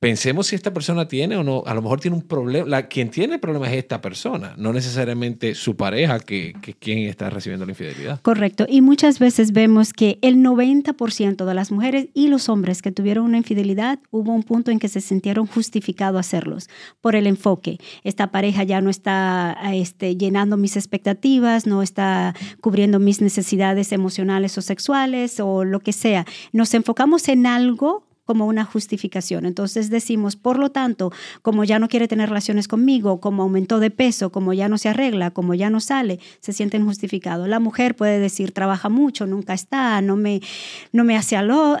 pensemos 0.00 0.46
si 0.46 0.56
esta 0.56 0.72
persona 0.72 1.06
tiene 1.06 1.36
o 1.36 1.44
no, 1.44 1.62
a 1.66 1.74
lo 1.74 1.82
mejor 1.82 2.00
tiene 2.00 2.16
un 2.16 2.22
problema, 2.22 2.66
la, 2.66 2.88
quien 2.88 3.10
tiene 3.10 3.34
el 3.34 3.40
problema 3.40 3.68
es 3.68 3.74
esta 3.74 4.00
persona, 4.00 4.54
no 4.56 4.72
necesariamente 4.72 5.54
su 5.54 5.76
pareja 5.76 6.18
que, 6.18 6.54
que 6.62 6.72
quien 6.72 7.00
está 7.00 7.28
recibiendo 7.28 7.66
la 7.66 7.72
infidelidad. 7.72 8.20
Correcto, 8.22 8.64
y 8.66 8.80
muchas 8.80 9.18
veces 9.18 9.52
vemos 9.52 9.92
que 9.92 10.18
el 10.22 10.36
90% 10.36 11.44
de 11.44 11.54
las 11.54 11.70
mujeres 11.70 12.08
y 12.14 12.28
los 12.28 12.48
hombres 12.48 12.80
que 12.80 12.92
tuvieron 12.92 13.26
una 13.26 13.36
infidelidad, 13.36 13.98
hubo 14.10 14.32
un 14.32 14.42
punto 14.42 14.70
en 14.70 14.78
que 14.78 14.88
se 14.88 15.02
sintieron 15.02 15.46
justificados 15.46 16.16
a 16.16 16.20
hacerlos 16.20 16.70
por 17.02 17.14
el 17.14 17.26
enfoque. 17.26 17.78
Esta 18.02 18.30
pareja 18.30 18.64
ya 18.64 18.80
no 18.80 18.88
está 18.88 19.54
este, 19.74 20.16
llenando 20.16 20.56
mis 20.56 20.76
expectativas, 20.76 21.66
no 21.66 21.82
está 21.82 22.34
cubriendo 22.62 22.98
mis 23.00 23.20
necesidades 23.20 23.92
emocionales 23.92 24.56
o 24.56 24.62
sexuales 24.62 25.40
o 25.40 25.64
lo 25.64 25.80
que 25.80 25.92
sea. 25.92 26.24
Nos 26.52 26.72
enfocamos 26.72 27.28
en 27.28 27.46
algo 27.46 28.09
como 28.30 28.46
una 28.46 28.64
justificación. 28.64 29.44
Entonces 29.44 29.90
decimos, 29.90 30.36
por 30.36 30.56
lo 30.56 30.70
tanto, 30.70 31.10
como 31.42 31.64
ya 31.64 31.80
no 31.80 31.88
quiere 31.88 32.06
tener 32.06 32.28
relaciones 32.28 32.68
conmigo, 32.68 33.20
como 33.20 33.42
aumentó 33.42 33.80
de 33.80 33.90
peso, 33.90 34.30
como 34.30 34.52
ya 34.52 34.68
no 34.68 34.78
se 34.78 34.88
arregla, 34.88 35.32
como 35.32 35.52
ya 35.54 35.68
no 35.68 35.80
sale, 35.80 36.20
se 36.38 36.52
sienten 36.52 36.84
justificados. 36.84 37.48
La 37.48 37.58
mujer 37.58 37.96
puede 37.96 38.20
decir, 38.20 38.52
trabaja 38.52 38.88
mucho, 38.88 39.26
nunca 39.26 39.52
está, 39.52 40.00
no 40.00 40.14
me, 40.14 40.42
no 40.92 41.02
me 41.02 41.16
hace, 41.16 41.36
alo, 41.36 41.76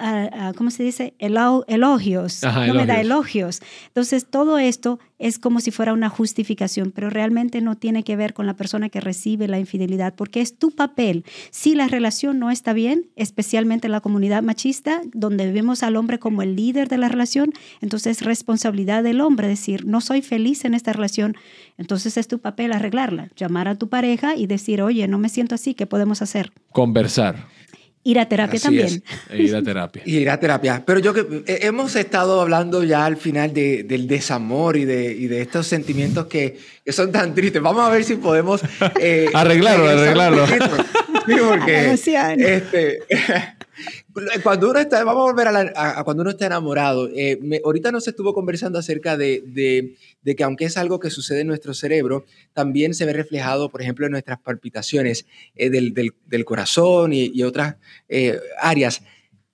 ¿cómo 0.56 0.72
se 0.72 0.82
dice? 0.82 1.14
elogios, 1.20 2.42
no 2.42 2.74
me 2.74 2.84
da 2.84 3.00
elogios. 3.00 3.60
Entonces 3.86 4.26
todo 4.26 4.58
esto 4.58 4.98
es 5.20 5.38
como 5.38 5.60
si 5.60 5.70
fuera 5.70 5.92
una 5.92 6.08
justificación, 6.08 6.90
pero 6.90 7.10
realmente 7.10 7.60
no 7.60 7.76
tiene 7.76 8.02
que 8.02 8.16
ver 8.16 8.34
con 8.34 8.46
la 8.46 8.54
persona 8.54 8.88
que 8.88 9.00
recibe 9.00 9.46
la 9.46 9.60
infidelidad, 9.60 10.14
porque 10.14 10.40
es 10.40 10.56
tu 10.56 10.72
papel. 10.72 11.24
Si 11.50 11.74
la 11.74 11.86
relación 11.86 12.38
no 12.38 12.50
está 12.50 12.72
bien, 12.72 13.06
especialmente 13.16 13.86
en 13.86 13.92
la 13.92 14.00
comunidad 14.00 14.42
machista, 14.42 15.02
donde 15.12 15.52
vemos 15.52 15.82
al 15.82 15.96
hombre 15.96 16.18
como 16.18 16.39
el 16.42 16.56
líder 16.56 16.88
de 16.88 16.98
la 16.98 17.08
relación, 17.08 17.52
entonces 17.80 18.18
es 18.18 18.24
responsabilidad 18.24 19.02
del 19.02 19.20
hombre 19.20 19.48
decir, 19.48 19.86
no 19.86 20.00
soy 20.00 20.22
feliz 20.22 20.64
en 20.64 20.74
esta 20.74 20.92
relación, 20.92 21.36
entonces 21.78 22.16
es 22.16 22.28
tu 22.28 22.38
papel 22.38 22.72
arreglarla, 22.72 23.28
llamar 23.36 23.68
a 23.68 23.76
tu 23.76 23.88
pareja 23.88 24.36
y 24.36 24.46
decir, 24.46 24.82
oye, 24.82 25.06
no 25.08 25.18
me 25.18 25.28
siento 25.28 25.54
así, 25.54 25.74
¿qué 25.74 25.86
podemos 25.86 26.22
hacer? 26.22 26.52
Conversar. 26.72 27.46
Ir 28.02 28.18
a 28.18 28.26
terapia 28.26 28.58
también. 28.58 29.02
E 29.28 29.42
ir 29.42 29.54
a 29.54 29.62
terapia. 29.62 30.02
ir 30.06 30.30
a 30.30 30.40
terapia. 30.40 30.82
Pero 30.86 31.00
yo 31.00 31.12
que 31.12 31.20
eh, 31.46 31.60
hemos 31.62 31.96
estado 31.96 32.40
hablando 32.40 32.82
ya 32.82 33.04
al 33.04 33.18
final 33.18 33.52
de, 33.52 33.82
del 33.82 34.08
desamor 34.08 34.78
y 34.78 34.86
de, 34.86 35.12
y 35.12 35.26
de 35.26 35.42
estos 35.42 35.66
sentimientos 35.66 36.26
que, 36.26 36.58
que, 36.82 36.92
son 36.92 37.12
tan 37.12 37.34
tristes. 37.34 37.60
Vamos 37.60 37.86
a 37.86 37.90
ver 37.90 38.04
si 38.04 38.16
podemos 38.16 38.62
eh, 38.98 39.28
arreglarlo, 39.34 39.86
arreglarlo. 39.86 40.46
Sí, 40.46 41.34
porque 41.46 41.92
este, 41.92 43.00
cuando 44.42 44.70
uno 44.70 44.78
está, 44.78 45.04
vamos 45.04 45.22
a 45.22 45.32
volver 45.32 45.48
a, 45.76 46.04
cuando 46.04 46.22
uno 46.22 46.30
está 46.30 46.46
enamorado. 46.46 47.08
Eh, 47.14 47.38
ahorita 47.64 47.92
nos 47.92 48.06
estuvo 48.08 48.34
conversando 48.34 48.78
acerca 48.78 49.16
de, 49.16 49.42
de, 50.22 50.36
que 50.36 50.44
aunque 50.44 50.64
es 50.64 50.76
algo 50.76 51.00
que 51.00 51.10
sucede 51.10 51.40
en 51.40 51.46
nuestro 51.46 51.74
cerebro, 51.74 52.24
también 52.52 52.94
se 52.94 53.04
ve 53.04 53.12
reflejado, 53.12 53.70
por 53.70 53.82
ejemplo, 53.82 54.06
en 54.06 54.12
nuestras 54.12 54.40
palpitaciones 54.40 55.26
eh, 55.54 55.70
del, 55.70 55.94
del, 55.94 56.44
corazón 56.44 57.12
y, 57.12 57.30
y 57.32 57.42
otras 57.42 57.76
eh, 58.08 58.38
áreas. 58.60 59.02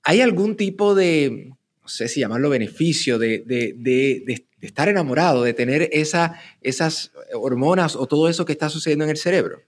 ¿Hay 0.03 0.21
algún 0.21 0.57
tipo 0.57 0.95
de, 0.95 1.51
no 1.83 1.89
sé 1.89 2.09
si 2.09 2.21
llamarlo 2.21 2.49
beneficio, 2.49 3.19
de, 3.19 3.43
de 3.47 4.47
estar 4.61 4.89
enamorado, 4.89 5.43
de 5.43 5.55
tener 5.55 5.89
esa, 5.93 6.41
esas 6.61 7.13
hormonas 7.33 7.97
o 7.97 8.07
todo 8.07 8.29
eso 8.29 8.45
que 8.45 8.53
está 8.53 8.69
sucediendo 8.69 9.05
en 9.05 9.11
el 9.11 9.17
cerebro? 9.17 9.63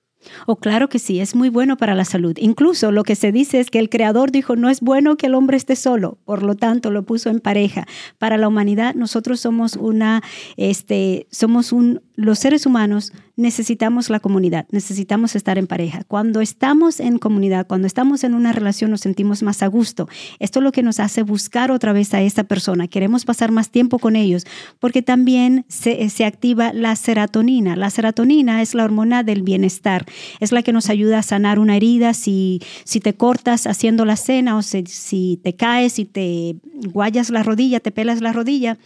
Oh, 0.46 0.56
claro 0.56 0.88
que 0.88 0.98
sí, 0.98 1.20
es 1.20 1.34
muy 1.34 1.48
bueno 1.48 1.76
para 1.76 1.94
la 1.94 2.04
salud. 2.04 2.36
Incluso 2.38 2.90
lo 2.92 3.04
que 3.04 3.14
se 3.14 3.32
dice 3.32 3.60
es 3.60 3.70
que 3.70 3.78
el 3.78 3.88
creador 3.88 4.30
dijo, 4.30 4.56
no 4.56 4.68
es 4.68 4.80
bueno 4.80 5.16
que 5.16 5.26
el 5.26 5.34
hombre 5.34 5.56
esté 5.56 5.76
solo, 5.76 6.18
por 6.24 6.42
lo 6.42 6.54
tanto 6.54 6.90
lo 6.90 7.04
puso 7.04 7.30
en 7.30 7.40
pareja. 7.40 7.86
Para 8.18 8.36
la 8.36 8.48
humanidad, 8.48 8.94
nosotros 8.94 9.40
somos 9.40 9.76
una, 9.76 10.22
este, 10.56 11.26
somos 11.30 11.72
un, 11.72 12.02
los 12.14 12.38
seres 12.38 12.66
humanos 12.66 13.12
necesitamos 13.38 14.10
la 14.10 14.20
comunidad, 14.20 14.66
necesitamos 14.70 15.36
estar 15.36 15.56
en 15.56 15.66
pareja. 15.66 16.04
Cuando 16.04 16.40
estamos 16.40 17.00
en 17.00 17.18
comunidad, 17.18 17.66
cuando 17.66 17.86
estamos 17.86 18.24
en 18.24 18.34
una 18.34 18.52
relación, 18.52 18.90
nos 18.90 19.00
sentimos 19.00 19.42
más 19.42 19.62
a 19.62 19.68
gusto. 19.68 20.08
Esto 20.40 20.58
es 20.58 20.64
lo 20.64 20.72
que 20.72 20.82
nos 20.82 21.00
hace 21.00 21.22
buscar 21.22 21.70
otra 21.70 21.92
vez 21.92 22.12
a 22.14 22.20
esa 22.20 22.44
persona. 22.44 22.88
Queremos 22.88 23.24
pasar 23.24 23.52
más 23.52 23.70
tiempo 23.70 23.98
con 23.98 24.16
ellos, 24.16 24.44
porque 24.80 25.00
también 25.02 25.64
se, 25.68 26.08
activa 26.24 26.72
la 26.72 26.96
serotonina. 26.96 27.76
La 27.76 27.90
serotonina 27.90 28.60
es 28.60 28.74
la 28.74 28.84
hormona 28.84 29.22
del 29.22 29.42
bienestar 29.42 30.04
es 30.40 30.52
la 30.52 30.62
que 30.62 30.72
nos 30.72 30.90
ayuda 30.90 31.18
a 31.18 31.22
sanar 31.22 31.58
una 31.58 31.76
herida 31.76 32.14
si, 32.14 32.60
si 32.84 33.00
te 33.00 33.14
cortas 33.14 33.66
haciendo 33.66 34.04
la 34.04 34.16
cena 34.16 34.56
o 34.56 34.62
si, 34.62 35.40
te 35.42 35.54
caes 35.54 35.98
y 35.98 36.04
te 36.04 36.56
guayas 36.92 37.30
la 37.30 37.42
rodilla, 37.42 37.80
te 37.80 37.90
pelas 37.90 38.20
la 38.20 38.32
rodilla, 38.32 38.78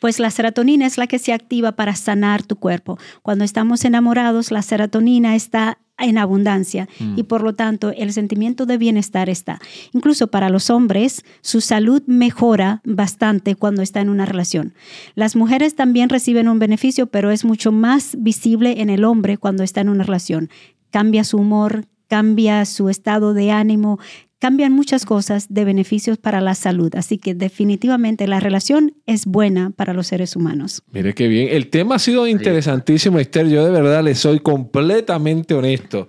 pues 0.00 0.18
la 0.18 0.30
serotonina 0.30 0.86
es 0.86 0.98
la 0.98 1.06
que 1.06 1.18
se 1.18 1.32
activa 1.32 1.72
para 1.72 1.94
sanar 1.94 2.42
tu 2.42 2.56
cuerpo. 2.56 2.98
Cuando 3.22 3.44
estamos 3.44 3.84
enamorados, 3.84 4.50
la 4.50 4.62
serotonina 4.62 5.34
está 5.34 5.78
en 5.98 6.16
abundancia 6.16 6.88
y 7.00 7.22
mm. 7.22 7.26
por 7.26 7.42
lo 7.42 7.54
tanto 7.54 7.90
el 7.90 8.12
sentimiento 8.12 8.66
de 8.66 8.78
bienestar 8.78 9.28
está. 9.28 9.60
Incluso 9.92 10.28
para 10.28 10.48
los 10.48 10.70
hombres, 10.70 11.24
su 11.40 11.60
salud 11.60 12.02
mejora 12.06 12.80
bastante 12.84 13.56
cuando 13.56 13.82
está 13.82 14.00
en 14.00 14.08
una 14.08 14.24
relación. 14.24 14.74
Las 15.14 15.36
mujeres 15.36 15.74
también 15.74 16.08
reciben 16.08 16.48
un 16.48 16.58
beneficio, 16.58 17.06
pero 17.06 17.30
es 17.30 17.44
mucho 17.44 17.72
más 17.72 18.16
visible 18.18 18.80
en 18.80 18.90
el 18.90 19.04
hombre 19.04 19.38
cuando 19.38 19.62
está 19.64 19.80
en 19.80 19.88
una 19.88 20.04
relación. 20.04 20.50
Cambia 20.90 21.24
su 21.24 21.38
humor, 21.38 21.86
cambia 22.08 22.64
su 22.64 22.88
estado 22.88 23.34
de 23.34 23.50
ánimo, 23.50 23.98
cambian 24.38 24.72
muchas 24.72 25.04
cosas 25.04 25.46
de 25.48 25.64
beneficios 25.64 26.18
para 26.18 26.40
la 26.40 26.54
salud. 26.54 26.94
Así 26.94 27.18
que 27.18 27.34
definitivamente 27.34 28.26
la 28.26 28.40
relación 28.40 28.94
es 29.06 29.26
buena 29.26 29.70
para 29.70 29.92
los 29.92 30.06
seres 30.06 30.36
humanos. 30.36 30.82
Mire 30.92 31.14
qué 31.14 31.28
bien. 31.28 31.48
El 31.50 31.68
tema 31.68 31.96
ha 31.96 31.98
sido 31.98 32.26
interesantísimo, 32.26 33.18
Esther. 33.18 33.48
Yo 33.48 33.64
de 33.64 33.70
verdad 33.70 34.02
le 34.02 34.14
soy 34.14 34.40
completamente 34.40 35.54
honesto. 35.54 36.08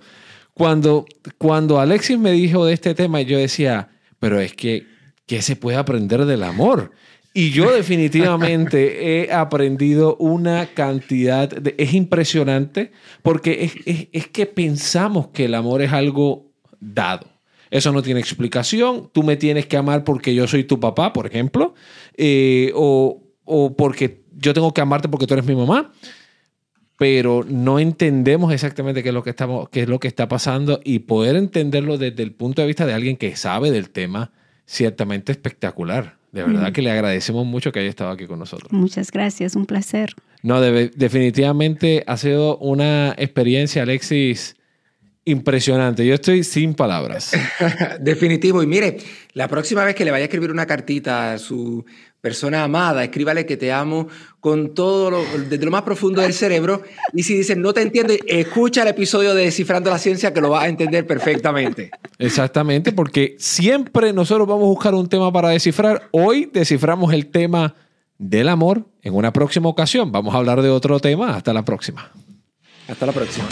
Cuando, 0.54 1.06
cuando 1.38 1.80
Alexis 1.80 2.18
me 2.18 2.32
dijo 2.32 2.66
de 2.66 2.74
este 2.74 2.94
tema, 2.94 3.20
yo 3.22 3.38
decía, 3.38 3.88
pero 4.18 4.40
es 4.40 4.54
que, 4.54 4.86
¿qué 5.26 5.42
se 5.42 5.56
puede 5.56 5.78
aprender 5.78 6.24
del 6.26 6.42
amor? 6.42 6.92
Y 7.32 7.50
yo 7.50 7.70
definitivamente 7.74 9.22
he 9.24 9.32
aprendido 9.32 10.16
una 10.16 10.66
cantidad, 10.66 11.48
de, 11.48 11.74
es 11.78 11.94
impresionante, 11.94 12.92
porque 13.22 13.64
es, 13.64 13.74
es, 13.86 14.08
es 14.12 14.28
que 14.28 14.46
pensamos 14.46 15.28
que 15.28 15.46
el 15.46 15.54
amor 15.54 15.82
es 15.82 15.92
algo 15.92 16.52
dado. 16.78 17.29
Eso 17.70 17.92
no 17.92 18.02
tiene 18.02 18.20
explicación. 18.20 19.10
Tú 19.12 19.22
me 19.22 19.36
tienes 19.36 19.66
que 19.66 19.76
amar 19.76 20.04
porque 20.04 20.34
yo 20.34 20.46
soy 20.46 20.64
tu 20.64 20.80
papá, 20.80 21.12
por 21.12 21.26
ejemplo, 21.26 21.74
eh, 22.16 22.72
o, 22.74 23.22
o 23.44 23.76
porque 23.76 24.22
yo 24.36 24.52
tengo 24.54 24.74
que 24.74 24.80
amarte 24.80 25.08
porque 25.08 25.26
tú 25.26 25.34
eres 25.34 25.46
mi 25.46 25.54
mamá 25.54 25.92
pero 27.00 27.46
no 27.48 27.78
entendemos 27.78 28.52
exactamente 28.52 29.02
qué 29.02 29.08
es 29.08 29.14
lo 29.14 29.22
que 29.22 29.30
estamos, 29.30 29.70
qué 29.70 29.80
es 29.80 29.88
lo 29.88 29.98
que 29.98 30.06
está 30.06 30.28
pasando 30.28 30.82
y 30.84 30.98
poder 30.98 31.34
entenderlo 31.34 31.96
desde 31.96 32.22
el 32.22 32.32
punto 32.32 32.60
de 32.60 32.68
vista 32.68 32.84
de 32.84 32.92
alguien 32.92 33.16
que 33.16 33.34
sabe 33.36 33.70
del 33.70 33.88
tema, 33.88 34.32
ciertamente 34.66 35.32
espectacular. 35.32 36.18
De 36.30 36.42
verdad 36.44 36.72
que 36.72 36.82
le 36.82 36.90
agradecemos 36.90 37.46
mucho 37.46 37.72
que 37.72 37.80
haya 37.80 37.88
estado 37.88 38.10
aquí 38.10 38.26
con 38.26 38.38
nosotros. 38.38 38.70
Muchas 38.70 39.10
gracias, 39.10 39.56
un 39.56 39.64
placer. 39.64 40.14
No, 40.42 40.60
definitivamente 40.60 42.04
ha 42.06 42.18
sido 42.18 42.58
una 42.58 43.14
experiencia, 43.16 43.84
Alexis, 43.84 44.56
Impresionante, 45.30 46.04
yo 46.04 46.14
estoy 46.14 46.42
sin 46.42 46.74
palabras. 46.74 47.30
Definitivo. 48.00 48.64
Y 48.64 48.66
mire, 48.66 48.98
la 49.32 49.46
próxima 49.46 49.84
vez 49.84 49.94
que 49.94 50.04
le 50.04 50.10
vaya 50.10 50.24
a 50.24 50.26
escribir 50.26 50.50
una 50.50 50.66
cartita 50.66 51.32
a 51.32 51.38
su 51.38 51.84
persona 52.20 52.64
amada, 52.64 53.04
escríbale 53.04 53.46
que 53.46 53.56
te 53.56 53.72
amo 53.72 54.08
con 54.40 54.74
todo 54.74 55.08
lo, 55.08 55.22
desde 55.48 55.64
lo 55.64 55.70
más 55.70 55.82
profundo 55.82 56.20
del 56.20 56.34
cerebro. 56.34 56.82
Y 57.12 57.22
si 57.22 57.36
dicen 57.36 57.62
no 57.62 57.72
te 57.72 57.80
entiendo, 57.80 58.12
escucha 58.26 58.82
el 58.82 58.88
episodio 58.88 59.32
de 59.32 59.44
Descifrando 59.44 59.88
la 59.88 59.98
Ciencia 59.98 60.34
que 60.34 60.40
lo 60.40 60.50
vas 60.50 60.64
a 60.64 60.68
entender 60.68 61.06
perfectamente. 61.06 61.92
Exactamente, 62.18 62.90
porque 62.90 63.36
siempre 63.38 64.12
nosotros 64.12 64.48
vamos 64.48 64.64
a 64.64 64.68
buscar 64.68 64.94
un 64.96 65.08
tema 65.08 65.32
para 65.32 65.50
descifrar. 65.50 66.08
Hoy 66.10 66.50
desciframos 66.52 67.12
el 67.14 67.28
tema 67.28 67.76
del 68.18 68.48
amor. 68.48 68.84
En 69.02 69.14
una 69.14 69.32
próxima 69.32 69.68
ocasión 69.68 70.10
vamos 70.10 70.34
a 70.34 70.38
hablar 70.38 70.60
de 70.60 70.70
otro 70.70 70.98
tema. 70.98 71.36
Hasta 71.36 71.52
la 71.52 71.64
próxima. 71.64 72.10
Hasta 72.88 73.06
la 73.06 73.12
próxima. 73.12 73.46